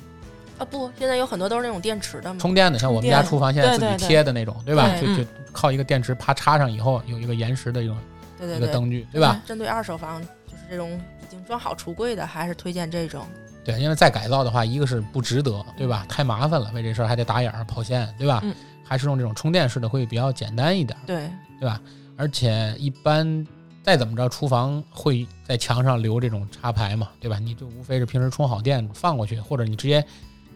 [0.58, 2.40] 啊不，现在有很多都是那种电池的嘛。
[2.40, 4.88] 充电的，像我们家厨房现在自己贴的那种，对吧？
[4.98, 7.96] 对就就靠一个电池啪插上以后，有一个延时的一种
[8.36, 9.40] 对对对，一个灯具，对吧？
[9.46, 13.24] 针对二手房，就是这种已经装好橱柜的，还是推荐这种。
[13.64, 16.04] 对，因为再改造的话，一个是不值得，对吧？
[16.08, 18.40] 太麻烦了，为这事儿还得打眼儿跑线，对吧？
[18.42, 18.54] 嗯
[18.90, 21.28] 还是用这种充电式的会比较简单一点，对，
[21.60, 21.78] 对吧？
[22.18, 23.46] 而且一般
[23.82, 27.38] 再怎么着，厨房会在墙上留这种插排嘛，对吧？
[27.38, 30.04] 你就无非是平时充好电放过去，或者你直接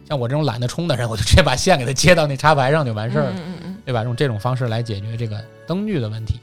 [0.07, 3.31] 像我这种懒得充的人，我就直接把线给它接到那插排上就完事儿了。
[3.31, 4.03] 嗯嗯嗯对吧？
[4.03, 6.39] 用这种方式来解决这个灯具的问题，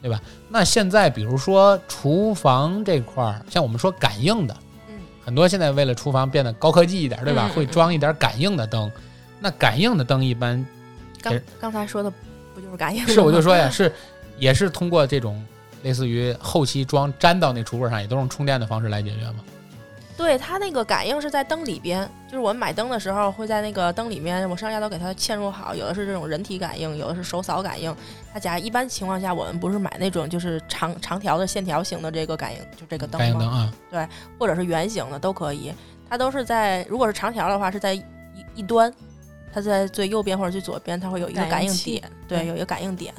[0.00, 0.20] 对吧？
[0.48, 4.56] 那现在比如说厨房这块儿，像我们说感应的，
[4.88, 4.94] 嗯，
[5.24, 7.50] 很多现在为了厨房变得高科技一点，对吧？
[7.54, 8.90] 会装一点感应的灯。
[9.40, 10.64] 那感应的灯一般
[11.22, 12.10] 刚刚才说的
[12.54, 13.06] 不就是感应？
[13.06, 13.92] 是我就说呀，是
[14.38, 15.44] 也是通过这种
[15.82, 19.44] 类似于后期装粘到那橱柜上，也都是用充电的方式来解决吗？
[20.16, 27.94] 对它那个感应是在灯里边，就是我们买灯的时候会在那个灯里面，我上下都给它嵌入好，有的是这种人体感应，有的是手扫感应。
[28.32, 33.72] 它家一般情况下，我们不是买那种就是长 长条的线条型的这个感应，就这个灯感应灯吗？
[33.92, 34.04] 对，
[34.36, 35.72] 或者是圆形的都可以。
[36.10, 38.02] 它都是在，如果是长条的话，是在一
[38.56, 38.92] 一端，
[39.52, 43.14] 它在最右边或者最左边，它会有一个感应点，对，对有一个感应点。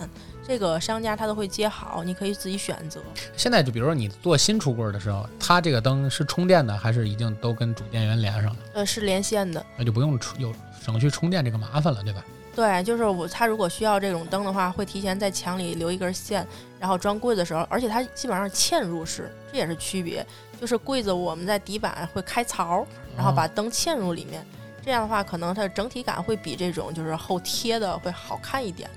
[0.49, 2.99] 这个商家他都会接好，你可以自己选择。
[3.37, 8.57] 现在就比如说你做新橱柜的时候，它这个灯是充电的，还是已经都跟主电源连上了？
[8.73, 9.63] 呃，是连线的。
[9.77, 10.51] 那就不用出有
[10.83, 12.25] 省去充电这个麻烦了，对吧？
[12.55, 16.43] 对，就是我，他如果需要这种灯的话，会提前在墙里留一根线，
[16.79, 20.25] 然后装柜子的时候，而且它基本上嵌入式，这也是区别。
[20.59, 22.83] 就是柜子我们在底板会开槽，
[23.15, 24.43] 然后把灯嵌入里面，
[24.83, 28.89] 这样的话可能它的整体感会比这种就是后贴的会好看一点。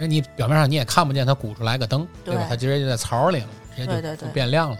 [0.00, 2.46] 因为你表面上你也看不见它鼓出来个灯，对吧？
[2.48, 3.46] 它直接就在槽里了，
[3.76, 4.76] 直接就变亮了，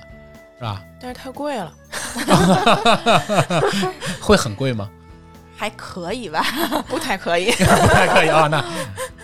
[0.56, 0.82] 是吧？
[0.98, 1.70] 但是太贵了，
[4.20, 4.90] 会很贵吗？
[5.60, 6.42] 还可以吧？
[6.88, 7.50] 不太可以。
[7.52, 8.48] 不太可以啊。
[8.50, 8.64] 那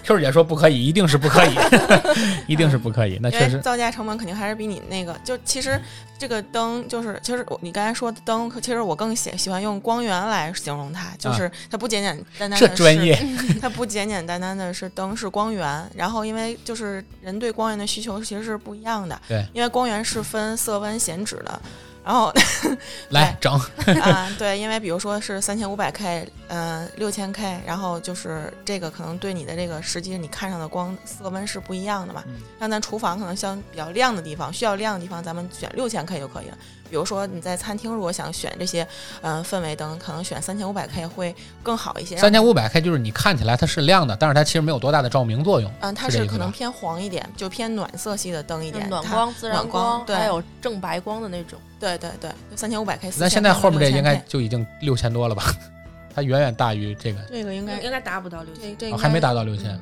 [0.04, 1.56] Q 姐说不可以，一定是不可以，
[2.46, 3.18] 一定是不可以。
[3.22, 5.80] 那确实，造价成本肯定还是比你那个，就其实
[6.18, 13.18] 这个灯就是，其实我你刚才说的灯，其实我更喜喜欢用光源来形容它，就是它不简简单单啊这的专业，
[13.58, 21.60] 它不简简单单的是灯是光源，然后因为就是人对光源的需求其实是不一样的，对，因为光源是分色温显指的，
[22.06, 22.32] 然后
[23.10, 23.52] 来整，
[24.00, 32.22] 啊，对，因为比如说是三千五百 K，嗯，六千 K，然后就是这个可能对你的这个实际你看上的光色温是不一样的嘛。
[32.28, 36.56] 嗯像咱厨房可能像比较亮的地方，需要亮的地方，咱们选六千 K 就可以了。
[36.90, 38.86] 比如说你在餐厅如果想选这些
[39.22, 42.16] 嗯、氛围灯，可能选三千五百 K 会更好一些。
[42.16, 45.70] 三千五百 K 就是你看起来它是亮的，但是它其实没有多大的照明作用。
[45.80, 51.58] 嗯，它是可能偏黄一点，就偏暖色系的灯一点，暖光、自然暖光对还有正白光的那种。
[51.78, 53.10] 对对对，三千五百 K。
[53.18, 55.44] 那现在后面这应该 6000K 就已经六千多了吧？
[56.14, 59.72] 它远远大于这个，这个应该应该达不到六这这还没达到六千。
[59.72, 59.80] 嗯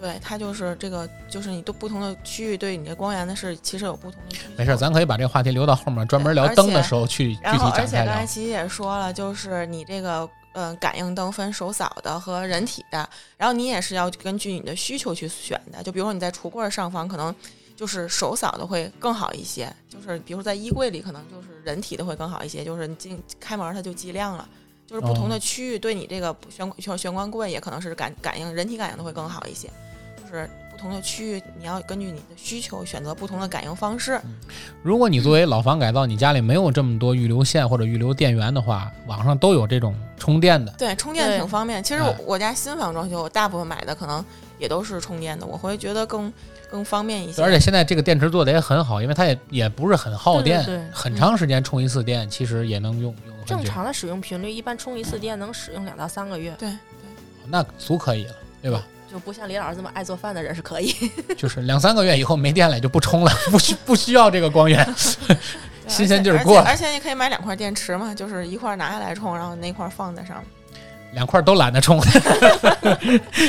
[0.00, 4.36] 对，它就是这个，就是你都不同的区域对你的光源的是其实有不同的。
[4.56, 8.24] 没事，咱可以把这个话题留到后面专门聊灯的时候去具体展开聊而且刚才。
[8.24, 15.82] 琪琪也说了，就是你这个呃感应灯分手扫的和人体的，然后你也是要根据你的需求去选的。
[15.82, 17.34] 就比如说你在橱柜上方可能
[17.76, 24.48] 就是手扫的会更好一些，就是比如说在衣柜里可能就是人体的会更好一些，就是你进开门它就激亮了。
[24.86, 29.70] 就是不同的哦区域对你这个玄玄玄关柜也可能是感感应人体感应的会更好一些，
[30.30, 34.20] 就是不同的区域你要根据你的需求选择不同的感应方式。
[34.82, 40.72] 如果你作为老房改造，你家里没有这么多预留线或者预留电源的话，网上都有这种充电的。
[40.78, 41.82] 对，充电挺方便。
[41.82, 44.24] 其实我家新房装修，我大部分买的可能
[44.58, 46.32] 也都是充电的，我会觉得更
[46.70, 47.42] 更方便一些。
[47.42, 56.70] 而且现在这个电池做的也很好，因为它也也不是很耗电，对对对很长时间充一次电，其实也能用用，正常的使用频率，一般充一次电能使用两到三个月，对
[57.48, 58.82] 那足可以了，对吧？
[59.10, 60.94] 就不像李老师这么爱做饭的人是可以。
[61.36, 64.86] 就是两三个月以后没电了就不充了，不需不需要这个光源，
[65.88, 70.44] 新鲜劲儿过了而且而且你可以买两块电池嘛，就是一块拿下来充，然后那块放在上面。
[71.12, 72.00] 两块都懒得充。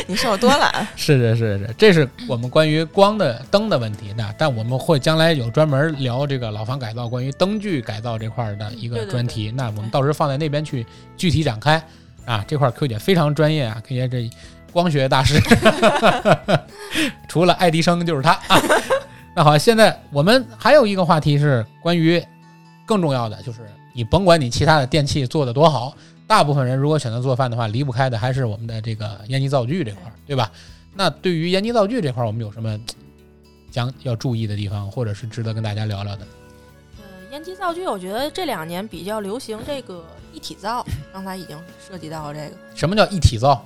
[0.08, 0.88] 你是有多懒？
[0.96, 10.84] 是是是是，这是我们关于光的灯的问题的，但我们会将来有专门聊这个老房改造关于灯具改造这块儿的一个对对专题，那我们到时候放在那边去
[11.16, 11.80] 具体展开
[12.26, 12.44] 啊。
[12.48, 14.28] 这块儿 Q 姐非常专业啊，Q 姐这
[14.72, 15.40] 光学大师，
[17.28, 18.60] 除了爱迪生就是他啊。
[19.36, 22.22] 那好，现在我们还有一个话题是关于
[22.86, 23.60] 更重要的，就是
[23.94, 25.96] 你甭管你其他的电器做的多好，
[26.28, 30.52] 大部分人如果选择做饭的话，离不开的还是我们的这个烟机灶具这块儿，对吧？
[30.94, 32.78] 那对于烟机灶具这块儿，我们有什么
[33.72, 36.28] 将要注意的地方，或者是值得跟大家聊聊的？
[36.98, 40.04] 呃，烟机灶具，我觉得这两年比较流行这个
[40.34, 41.58] 一体灶，刚才已经
[41.88, 43.66] 涉及到这个，什么叫一体灶？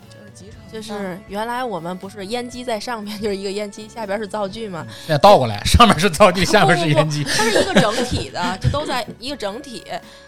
[0.75, 7.23] 就是原来我们不是烟机在上面就是一个烟机，下边是灶具嘛，现在倒过来， 上面是灶具，下面是烟机。
[7.23, 9.85] 它是一个整体的， 就都在一个整体，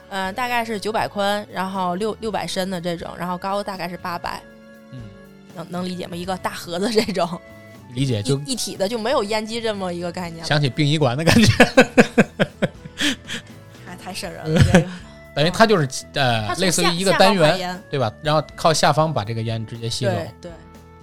[0.08, 4.42] 呃，大概是九百宽，然后六六百深的这种，然后高大概是八百，
[4.94, 5.02] 嗯，
[5.54, 6.16] 能能理解吗？
[6.16, 7.28] 一个大盒子这种
[7.94, 11.52] 理解就一一体的，就没有烟机这么一个概念了，想起殡仪馆的感觉，
[13.86, 14.88] 太太瘆人了，这个
[15.38, 18.12] 等于它就是呃类似于一个单元，对吧？
[18.24, 20.52] 然后靠下方把这个烟直接吸走对对，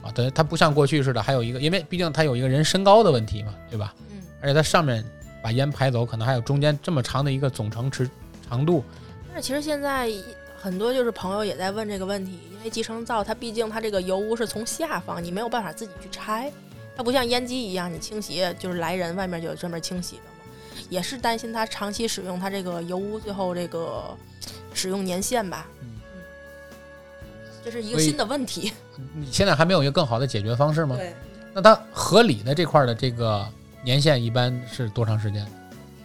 [0.03, 3.95] 啊，等于它不像过去似的，还有一个，因为毕竟它有一个人身高的问题嘛，对吧？
[4.11, 4.21] 嗯。
[4.41, 5.05] 而且它上面
[5.41, 8.11] 把烟排走，可能还有中间这么长的一个总成持
[8.51, 8.83] 长度，
[9.29, 10.11] 但是其实现在
[10.61, 16.53] 很多就是朋友也在问这个问题，因为集成灶它毕竟它这个油污是从下方，你没有办法自己去拆，
[16.97, 20.34] 它不像烟机一样，你清洗就是来人外面就有专门清洗的嘛，
[20.89, 24.17] 也是担心它长期使用它这个油污最后这个
[24.73, 25.89] 使用年限吧，嗯
[27.65, 28.73] 这是一个新的问题。
[29.15, 30.97] 你现在还没有一个更好的解决方式吗？
[30.97, 31.15] 对，
[31.53, 33.49] 那它合理的这块的这个
[33.83, 35.47] 年限一般是多长时间？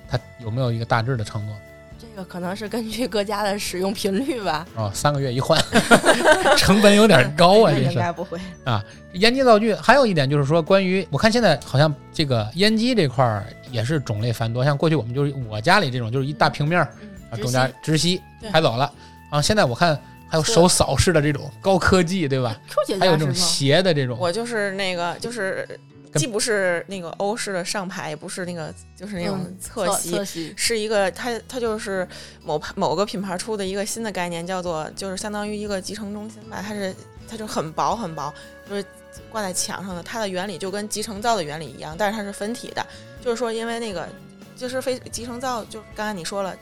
[0.10, 1.56] 它有没有一个大致的承诺？
[2.00, 4.66] 这个可能是根据各家的使用频率吧。
[4.76, 5.60] 哦，三个月一换，
[6.58, 7.90] 成本有点高啊，这是。
[7.92, 8.84] 应该不会啊。
[9.14, 18.92] 烟机灶具还有一点就是说，关于我看现在好像这个烟机这块儿也是种类繁多，像过去我们就是我家里这种就是一大平面啊，中间直吸对排走了，
[19.30, 22.56] 啊，现在我看还有手扫式的这种高科技，对吧
[23.00, 23.34] 还有这种？
[23.34, 32.08] 斜的这种，我就是那个，就是跟既不是那个欧式的上排，也不是那个就是那种嗯侧吸，是一个它它就是
[32.44, 36.96] 某牌某个品牌出的一个新的概念，叫做就是相当于一个集成中心吧，它是
[37.28, 38.34] 它就很薄很薄，
[38.68, 38.84] 就是
[39.32, 40.02] 挂在墙上的。
[40.02, 42.86] 它的原理就跟集成灶的原理一样，但是它是分体的，
[43.22, 44.10] 就是说因为那个
[44.56, 46.56] 就是非集成灶，就刚才你说了，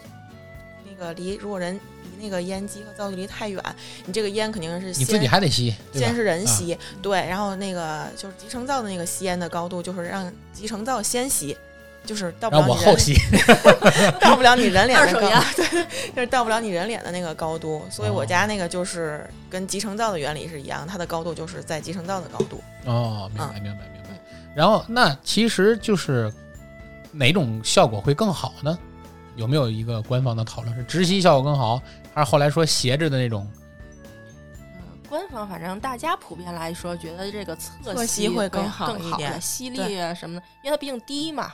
[0.85, 3.63] 那个离如果人离那个烟机和灶具离太远，
[4.05, 6.13] 你这个烟肯定是先你自己还得吸，先？
[6.15, 11.55] 是人啊吸，对，然后那个就是集成灶的那个吸烟的高度，就是让集成灶先吸，
[12.05, 13.13] 就是到不了你人后我后吸，
[14.21, 17.83] 到不了你人脸的高二手烟，对，就是到不了你人脸的那个高度。
[17.89, 22.61] 所以哦我家那个就是跟集成灶的原理是一样，它的高度就是在集成灶的高度。
[22.85, 24.09] 哦，明啊白明白明白。
[24.55, 26.33] 然后那其实就是
[27.11, 28.77] 哪种效果会更好呢？
[29.35, 30.75] 有没有一个官方的讨论？
[30.75, 31.79] 是直吸效果更好，
[32.17, 33.47] 还是后来说斜着的那种？
[34.59, 41.53] 呃，官方反正大家普遍来说，觉得这个侧侧吸吸会更更好一点吸力啊什么的，因为它毕竟低嘛。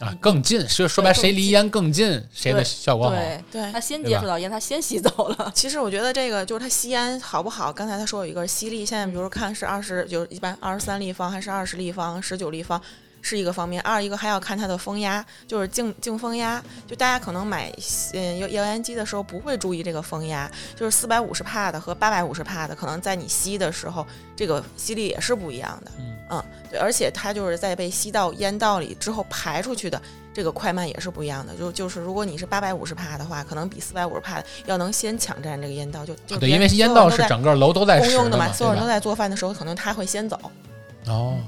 [0.00, 3.14] 啊，更近，说说白，谁离烟更近，谁的效果好。
[3.14, 5.50] 对，对他，先接触到烟，他先吸走了。
[5.56, 7.72] 其实我觉得这个就是他吸烟好不好？
[7.72, 12.78] 刚才他说有一个吸力，现在比如说看是二十，就是一般二十三立方还是二十立方、十九立方。
[13.24, 16.62] 是一个方面，二一个还要看它的风压，就是净净风压。
[16.86, 17.72] 就大家可能买
[18.12, 24.06] 嗯油油烟机的时候不会注意这个风压，就是四百五十帕的和八百五十帕的，可能在你吸的时候，
[24.36, 25.90] 这个吸力也是不一样的。
[26.30, 30.00] 嗯对，而且它就是在被吸到烟道里之后排出去的
[30.34, 31.54] 这个快慢也是不一样的。
[31.54, 38.86] 就就是如果你是八百五十帕的话，可能比四百五十帕的要能先抢占这个烟道，就就因为烟道是整个楼都在使的公用的嘛，所有人都？
[38.86, 40.38] 在做饭的时候，可能它会先走。
[41.06, 41.38] 哦，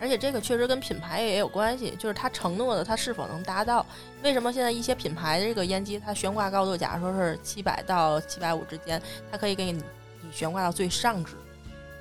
[0.00, 3.84] 而且这个确实跟品牌也有关系，就是它承诺的它是否能达到。
[4.22, 11.34] 为什么现在一些品牌的这个烟机，它悬挂高度，假如说是七百到七百五之间，它可以给你你悬挂到最上值、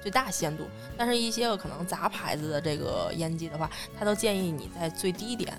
[0.01, 0.65] 最大限度。
[0.97, 3.69] 但是，一些个可能杂牌子的这个烟机的话，
[3.99, 5.53] 它都建议你在最低点。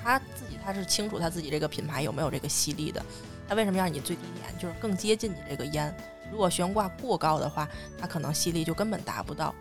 [0.00, 3.04] 他自己他是清楚他自己这个品牌有没有这个吸力的，
[3.48, 5.94] 他为什么要让你最低点，就是更接近你这个烟。
[6.30, 7.68] 如果悬挂过高的话，
[8.00, 9.54] 它可能吸力就根本达不到。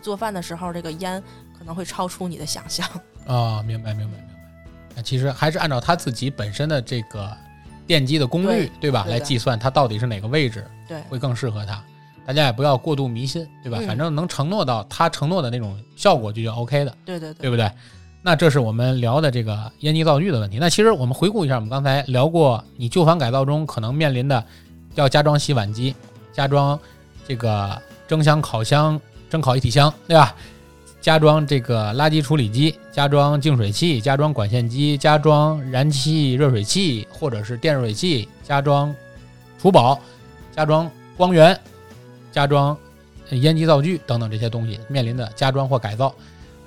[0.00, 1.22] 你做饭的时候，这个烟
[1.58, 2.88] 可能会超出你的想象。
[3.26, 4.34] 啊，明白明白明白。
[4.96, 7.30] 那其实还是按照他自己本身的这个
[7.86, 11.84] 电机的功率，对对吧，对来计算它到底是哪个位置对，会更适合它。
[12.24, 13.76] 大家也不要过度迷信，对吧？
[13.78, 17.70] 嗯反正能承诺到他承诺的那种效果就就 OK 的，对对对不对？
[18.22, 20.56] 那这是我们聊的这个烟机灶具的问题。
[20.58, 24.42] 那其实我们回顾一下，我们刚才聊过，你旧房改造中可能面临的
[24.94, 25.94] 要加装洗碗机、
[26.32, 26.78] 加装
[27.26, 29.00] 这个蒸箱、烤箱、
[29.30, 30.34] 蒸烤一体箱，对吧？
[31.00, 38.94] 加装这个垃圾处理机，加装净水器，加装管线机，加装燃气热水器或者是电热水器，加装
[39.58, 39.98] 厨宝，
[40.54, 41.58] 加装光源，
[42.30, 42.76] 加装
[43.30, 46.14] 烟机灶具等等这些东西面临的加装或改造，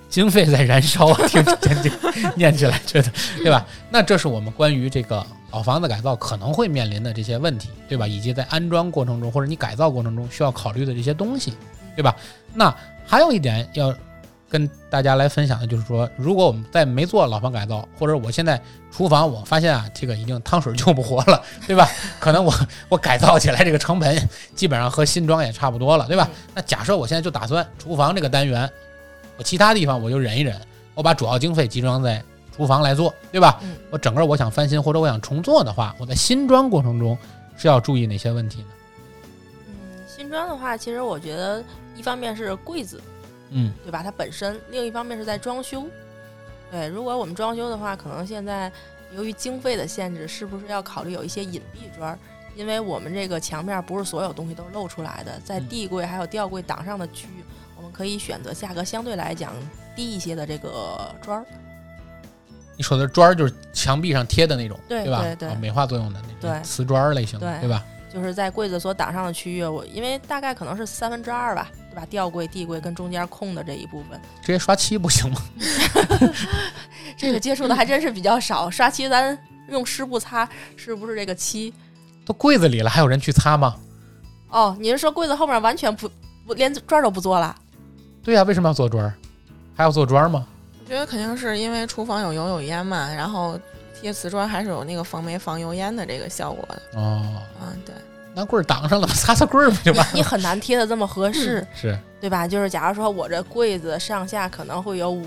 [0.09, 1.91] 经费在燃烧，听着这
[2.35, 3.63] 念起来觉得对吧？
[3.91, 8.07] 那这是我们关于这个老房子改造可能会面临的这些问题，对吧？
[8.07, 11.53] 以及在安装过程中或者你改造过程中需要考虑的这些东西，
[11.95, 12.15] 对吧？
[12.53, 12.75] 那
[13.05, 13.93] 还有一点要
[14.49, 21.87] 跟大家来分享的就是说，如果我们在没做老房改造，或者我现在厨房我发现啊，这个已经汤水救不活了，对吧？
[22.19, 22.53] 可能我
[22.89, 26.29] 我改造起来这个成本基本上和新装也差不多了，对吧？
[26.53, 28.69] 那假设我现在就打算厨房这个单元，
[29.37, 30.55] 我其他地方我就忍一忍，
[30.93, 32.23] 我把主要经费集中在
[32.55, 33.59] 厨房来做，对吧？
[33.63, 37.17] 嗯我整个我想翻新或者我想重做的话，我在新装过程中
[37.57, 38.67] 是要注意哪些问题呢？
[39.67, 39.73] 嗯，
[40.07, 41.63] 新装的话，其实我觉得
[41.95, 43.01] 一方面是柜子，
[43.51, 44.01] 嗯对吧？
[44.03, 45.85] 它本身，另一方面是在装修。
[46.71, 48.71] 对，如果我们装修的话，可能现在
[49.15, 52.19] 由于经费的限制，是不是要考虑有一些隐蔽砖儿？
[52.55, 57.43] 因为我们这个墙面不是所有东西都露出来的，在嗯地柜还有吊柜挡上的区域，
[57.75, 59.53] 我们可以选择价格相对来讲
[59.95, 61.45] 低一些的这个砖儿。
[62.75, 64.83] 你说的砖儿就是墙壁上贴的那种，吧？
[64.87, 67.85] 对对对啊美化作用的那种瓷砖儿类型的，对对吧？
[68.13, 72.05] 就是在柜子所挡上的区域，我因为大概可能是三分之二吧，对吧？
[72.09, 75.41] 吊柜、地柜跟中间空的这一部分，直接刷漆不行吗？
[77.17, 78.69] 这个接触的还真是比较少。
[78.69, 79.35] 刷漆咱
[79.69, 81.73] 用湿布擦，是不是这个漆？
[82.23, 83.75] 都柜子里了，还有人去擦吗？
[84.49, 86.07] 哦，你是说柜子后面完全不
[86.45, 87.55] 不连砖儿都不做了？
[88.23, 89.13] 对呀、为什么要做砖儿？
[89.75, 90.45] 还要做砖儿吗？
[90.83, 93.59] 我觉得肯定是因为厨房有油有烟嘛，然后
[94.03, 96.99] 贴瓷砖还是有那个防霉防油烟的这个效果的。
[96.99, 97.95] 哦，嗯，对，
[98.35, 100.11] 拿棍儿挡上了，擦擦棍儿不就完了？
[100.13, 102.45] 你很难贴的这么合适，是，对吧？
[102.45, 105.25] 就是假如说我这柜子上下可能会有五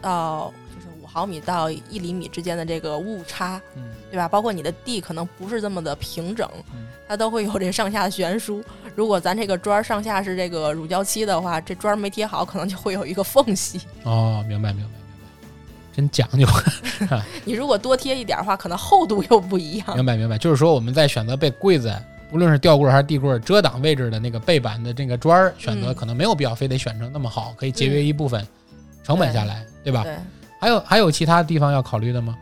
[0.00, 4.28] 到就是五毫米到一厘米之间的这个误差，嗯对吧？
[4.28, 8.62] 包括你的地可能不是这么的平整嗯，它都会有这上下悬殊。
[8.94, 13.80] 如果咱这个砖儿上下是这个乳胶漆的话，这砖儿没贴好，可能就会有一个缝隙。
[14.04, 14.92] 哦，明白明白，
[15.92, 16.46] 真讲究。
[17.44, 19.94] 你如果多贴一点儿的话，可能厚度又不一样。
[19.94, 21.94] 明白明白，就是说我们在选择被柜子，
[22.32, 28.46] 无论是吊柜还是地柜遮挡位置的那个背板的这个砖儿，选择嗯可能没有必要非得选成那么好，可以节约一部分
[29.04, 30.02] 成本下来，对吧？
[30.04, 30.16] 对，
[30.58, 32.36] 还有还有其他地方要考虑的吗？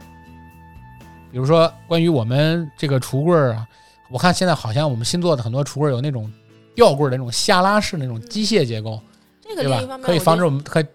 [1.32, 3.66] 比如说关于我们这个橱柜儿啊，
[4.11, 6.30] 我看现在好像我们新做的很多橱柜儿有那种
[6.74, 9.01] 吊柜儿的那种下拉式那种机械结构，
[9.42, 10.86] 对吧可以防止我们可以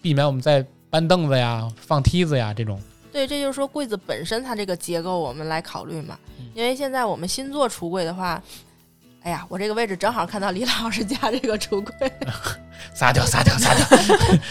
[0.00, 0.64] 避免我们在
[0.94, 2.80] 搬凳子呀、放梯子呀这种。
[3.12, 6.46] 对，这就是说柜子本身它这个结构我们来考虑嘛嗯。
[6.54, 8.40] 因为现在我们新做橱柜的话，
[9.24, 12.12] 哎呀，我这个位置正好看到李老师家这个橱柜，
[12.94, 13.98] 撒掉撒掉撒掉，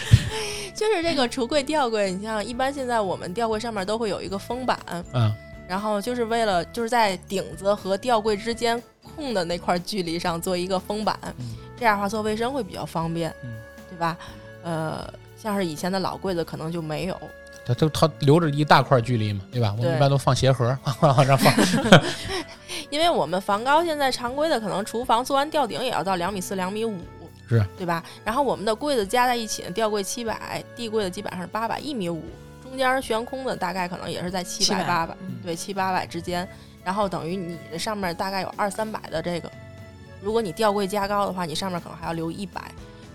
[0.76, 2.12] 就是这个橱柜吊柜。
[2.12, 4.78] 你像一般现在我们吊柜上面都会有一个封板，
[5.14, 5.34] 嗯，
[5.66, 13.50] 然后就是为了就是在顶子和吊柜之间空的那块距离上做一个封板，嗯这样的话做卫生会比较方便，嗯
[13.88, 14.18] 对吧？
[14.62, 15.12] 呃，
[15.44, 17.20] 像是以前的老柜子可能就没有。
[17.66, 19.74] 它它它留着一大块距离嘛，对吧？
[19.78, 21.54] 我们一般都放鞋盒， 往上放。
[22.90, 26.98] 因为我们房高现在常规的可能厨房做完吊顶也要到两米四、两米五，
[27.48, 28.04] 是对吧？
[28.24, 32.22] 然后我们的柜子加在一起，吊柜七百，地柜的基本上是八百，一米五，
[32.62, 36.46] 中间悬空的大概可能也是在七百、八百，嗯对，七八百之间。
[36.84, 39.50] 然后等于你的上面大概有二三百的这个，
[40.20, 42.60] 如果你吊柜加高的话，你上面可能还要留一百。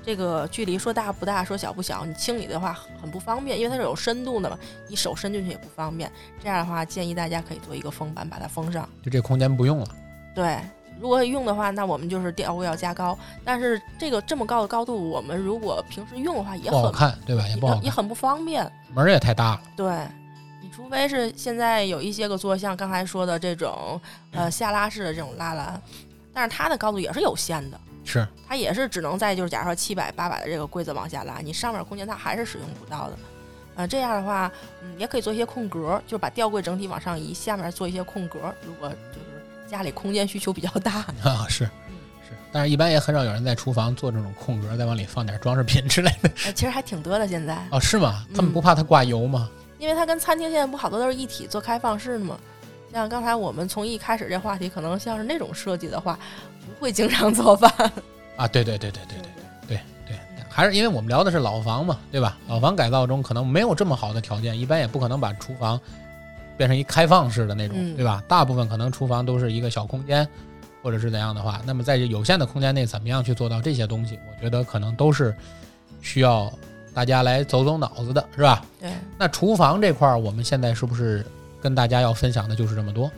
[0.03, 6.11] 这个距离说大不大，说小不小，你清理的话很很不方便，因为它是有深度的嘛，你手伸进去也不方便。
[6.41, 8.87] 这样的话，建议大家可以做一个封板，把它封上。
[9.03, 9.87] 就这空间不用了。
[10.33, 10.59] 对，
[10.99, 13.17] 如果用的话，那我们就是吊柜要加高。
[13.43, 17.45] 但是这个这么高的高度，我们如果平时用的话，也很不好看，对吧？
[17.47, 18.63] 也不好看，也也很不方便。
[18.93, 19.61] 门儿也太大了。
[19.75, 20.07] 对，
[20.61, 23.99] 你除非是现在有一些个做像刚才说的这种
[24.31, 25.81] 呃下拉式的这种拉篮，
[26.33, 33.17] 但是它的高度也是有限的，是，它也是只能在就是假如说七百八百的这个柜子往下拉，你上面空间它还是使用不到的。
[33.75, 34.51] 呃，这样的话，
[34.83, 38.53] 嗯，也可以做一些空格，就是把吊柜整体往上移，下面做一些空格。
[38.65, 41.65] 如果就是家里空间需求比较大，啊，是
[42.27, 46.29] 是，但是一般也很少有人在厨房做这种空格，再往里放点装饰品之类的。
[46.45, 47.57] 呃，其实还挺多的现在。
[47.71, 48.25] 哦，是吗？
[48.35, 49.49] 他们嗯不怕它挂油吗？
[49.77, 52.37] 因为它跟餐厅现在不好多都是一体做开放式的嘛。
[52.91, 56.19] 像刚才我们从一开始这话题，可能像是那种设计的话，
[56.69, 57.71] 不会经常做饭。
[58.35, 59.27] 啊，对对对对对对
[59.67, 60.15] 对对，
[60.49, 62.37] 还是因为我们聊的是老房嘛，对吧？
[62.47, 65.79] 老房改造中可能没有这么好的条件，一般也不可能把厨房
[66.57, 68.23] 变成一开放式的那种，嗯对吧？
[68.27, 70.27] 大部分可能厨房都是一个小空间，
[70.81, 74.17] 或者是怎样的话，那么在有限的空间内，怎么样去做到这些东西？
[74.29, 75.35] 我觉得可能都是
[76.01, 76.51] 需要
[76.93, 78.65] 大家来走走脑子的，是吧？
[78.79, 81.25] 对，那厨房这块儿，我们现在是不是
[81.61, 83.11] 跟大家要分享的就是这么多？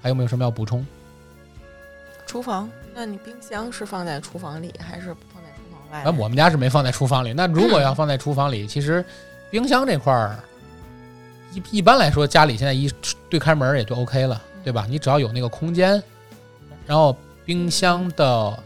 [0.00, 0.86] 还有没有什么要补充？
[2.28, 6.02] 厨房，那你冰箱是放在厨房里还是放在厨房外？
[6.04, 7.32] 那我们家是没放在厨房里。
[7.32, 9.02] 那如果要放在厨房里，其实
[9.50, 10.38] 冰箱这块儿
[11.54, 12.92] 一一般来说，家里现在一
[13.30, 14.86] 对开门也就 OK 了，对吧？
[14.90, 16.02] 你只要有那个空间，
[16.86, 17.16] 然后
[17.46, 18.62] 冰箱的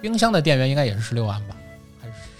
[0.00, 1.55] 冰箱的电源应该也是十六安吧？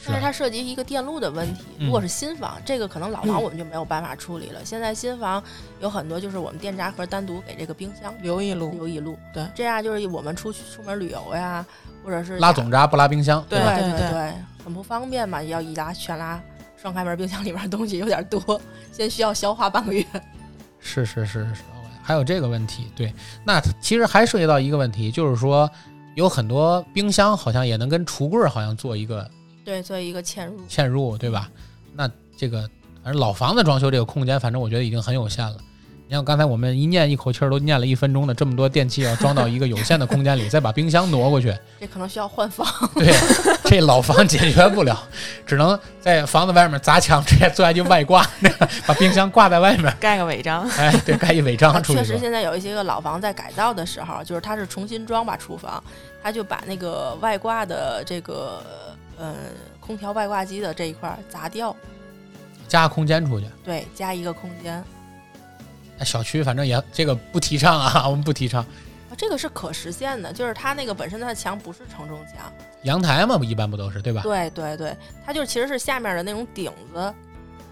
[0.06, 1.64] 但是是它涉及一个电路的问题。
[1.78, 4.64] 嗯如果是新房，这个可能老房我们就没有办法处理了。
[4.64, 5.42] 现在新房
[5.80, 11.64] 有很多就是我们电闸盒单独给这个冰箱留一路，留一路，对这样就是我们出去出门旅游呀，
[12.04, 13.58] 或者是拉总闸不拉冰箱，对？
[13.58, 14.32] 对对对，
[14.64, 16.40] 很不方便嘛，要一拉全拉。
[16.76, 18.60] 双开门冰箱里边东西有点多，
[18.92, 20.04] 先需要消化半个月。
[20.78, 21.62] 是是是是，
[22.02, 23.12] 还有这个问题，对，
[23.44, 25.68] 那其实还涉及到一个问题，就是说
[26.14, 29.28] 有很多冰箱好像也能跟橱柜儿好像做一个
[29.66, 30.60] 对，做一个嵌入。
[30.68, 31.50] 嵌入，对吧？
[31.92, 32.08] 那
[32.38, 32.60] 这个
[33.02, 35.56] 反正老房子装修这个空间，反正我觉得已经很有限了。
[36.06, 42.64] 你像刚才我们一念一口气儿都念了一分钟的，这么多电器要装到一个有限的空间里， 再把冰箱挪过去，这可能需要换房。
[42.94, 43.12] 对，
[43.64, 44.96] 这老房解决不了，
[45.44, 48.24] 只能在房子外面砸墙，直接做下去外挂，
[48.86, 50.62] 把冰箱挂在外面，盖个违章。
[50.78, 51.98] 哎，对，盖一违章出去。
[51.98, 55.82] 确实，现在有一些个老房在改造的时候，就是它是重新装吧厨房，
[56.22, 58.62] 他就把那个外挂的这个
[59.18, 59.34] 呃
[59.80, 61.74] 空调外挂机的这一块儿砸掉，
[62.68, 63.46] 加空间出去。
[63.64, 64.82] 对，加一个空间。
[65.98, 68.62] 那小区反正也这个不提倡啊，我们不提倡。
[69.08, 72.52] 啊，这个是可实现的，就是它那个本身它的墙不是承重墙，
[72.82, 74.20] 阳台嘛，不一般不都是对吧？
[74.22, 77.14] 对对对，它就其实是下面的那种顶子，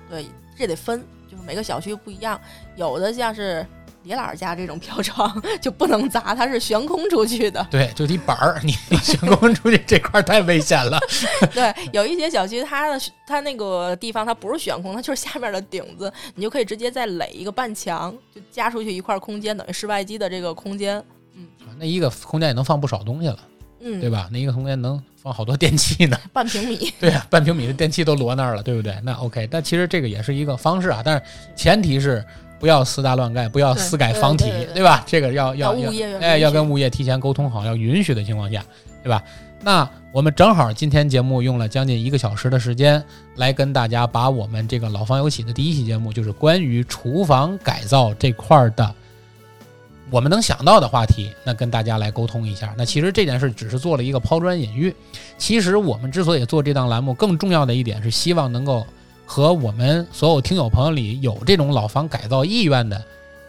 [0.08, 0.26] 对，
[0.56, 2.40] 这得分，就是每个小区不一样，
[2.76, 3.66] 有的像是
[4.04, 11.00] 李老师家这种飘窗就不能砸，它是悬空出去的，对，就一板儿，你你悬空出去这块儿太危险了。
[11.52, 21.02] 对，有一些小区它的它那个地方它不是悬空，它就是下面的顶子，你就可以直接再垒一个半墙，就加出去一块空间，等于室外机的这个空间，
[21.34, 21.46] 嗯
[21.78, 23.38] 那一个空间也能放不少东西了，
[23.80, 24.28] 嗯，对吧？
[24.30, 26.16] 那一个空间能放好多电器呢。
[26.32, 28.94] 半平米，对啊，半平米的电器都摞那儿了，对不对？
[29.02, 31.24] 那 OK，但其实这个也是一个方式啊，但是
[31.56, 32.24] 前提是
[32.64, 35.04] 不要私搭乱盖，不要私改房体，对吧？
[35.06, 38.64] 这个要要要哎，要跟物业提前沟通好，要允许的情况下，
[39.02, 39.22] 对吧？
[39.60, 43.04] 那我们正好今天节目用了将近一个小时的时间，
[43.36, 48.94] 来跟大家把我们这个老房有喜的第一期节目，就是关于厨房改造这块儿的
[50.10, 52.74] 我们能想到的话题，那跟大家来沟通一下。
[52.78, 54.96] 那其实这件事只是做了一个抛砖引玉。
[55.36, 58.86] 其实我们之所以做这档栏目，更重要的一点是希望能够
[59.26, 63.02] 和我们所有听友朋友里有这种老房改造意愿的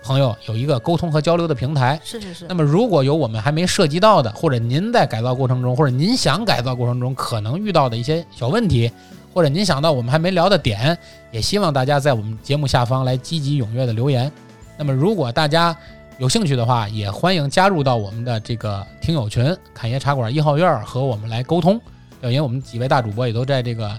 [0.03, 1.99] 朋友有一个沟通和交流的平台。
[2.03, 8.91] 是是是那，么，如果有我们还没涉及到的，或者您在改造过程中，或者您想改造过程中可能遇到的一些小问题，
[9.33, 10.97] 或者您想到我们还没聊的点，
[11.31, 14.31] 也希望大家在我们节目下方来积极踊跃的留言。
[14.77, 15.75] 那么，如果大家
[16.17, 21.81] 有兴趣的话，也欢迎加入到我们的这个听友群“侃爷茶馆一号院儿”和我们来沟通。
[22.21, 23.91] 对，因为我们几位大主播也都在这个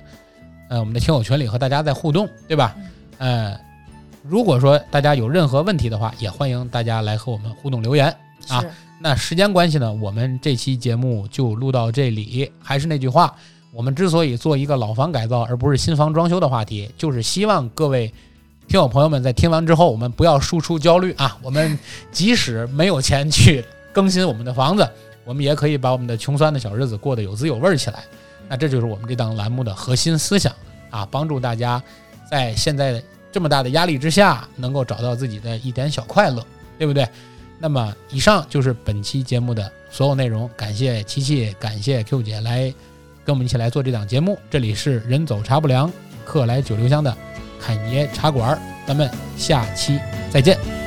[0.68, 2.74] 呃我们的听友群里和大家在互动，对吧？
[3.18, 3.58] 呃，
[4.22, 8.06] 如果说大家有任何问题的话，也欢迎大家来和我们互动留言。
[8.48, 8.64] 啊
[8.98, 12.50] 那时间关系呢，我们这期节目就录到这里。
[12.58, 13.34] 还是那句话，
[13.70, 18.08] 我们之所以做一个老房改造而不是新房装修的话题，就是希望各位
[18.66, 21.36] 听友朋友们在听完之后，我们不要输出焦虑啊。
[21.44, 21.78] 我们
[22.10, 23.62] 即使没有钱去
[23.92, 24.88] 更新我们的房子，
[25.26, 28.02] 我们也可以把我们的穷酸的小日子过得有滋有味儿起来。
[28.48, 30.52] 那这就是我们这档栏目的核心思想
[30.90, 31.82] 啊，帮助大家
[32.30, 36.44] 在现在这么大的压力之下，能够找到自己的一点小快乐，
[36.78, 37.08] 对不对？
[37.58, 42.72] 那么以上就是本期节目的所有内容，感谢七七，感谢 Q 姐来
[43.24, 44.38] 跟我们一起来做这档节目。
[44.50, 45.90] 这里是人走茶不凉，
[46.24, 47.16] 客来酒留香的
[47.60, 49.98] 侃爷茶馆，咱们下期
[50.30, 50.85] 再见。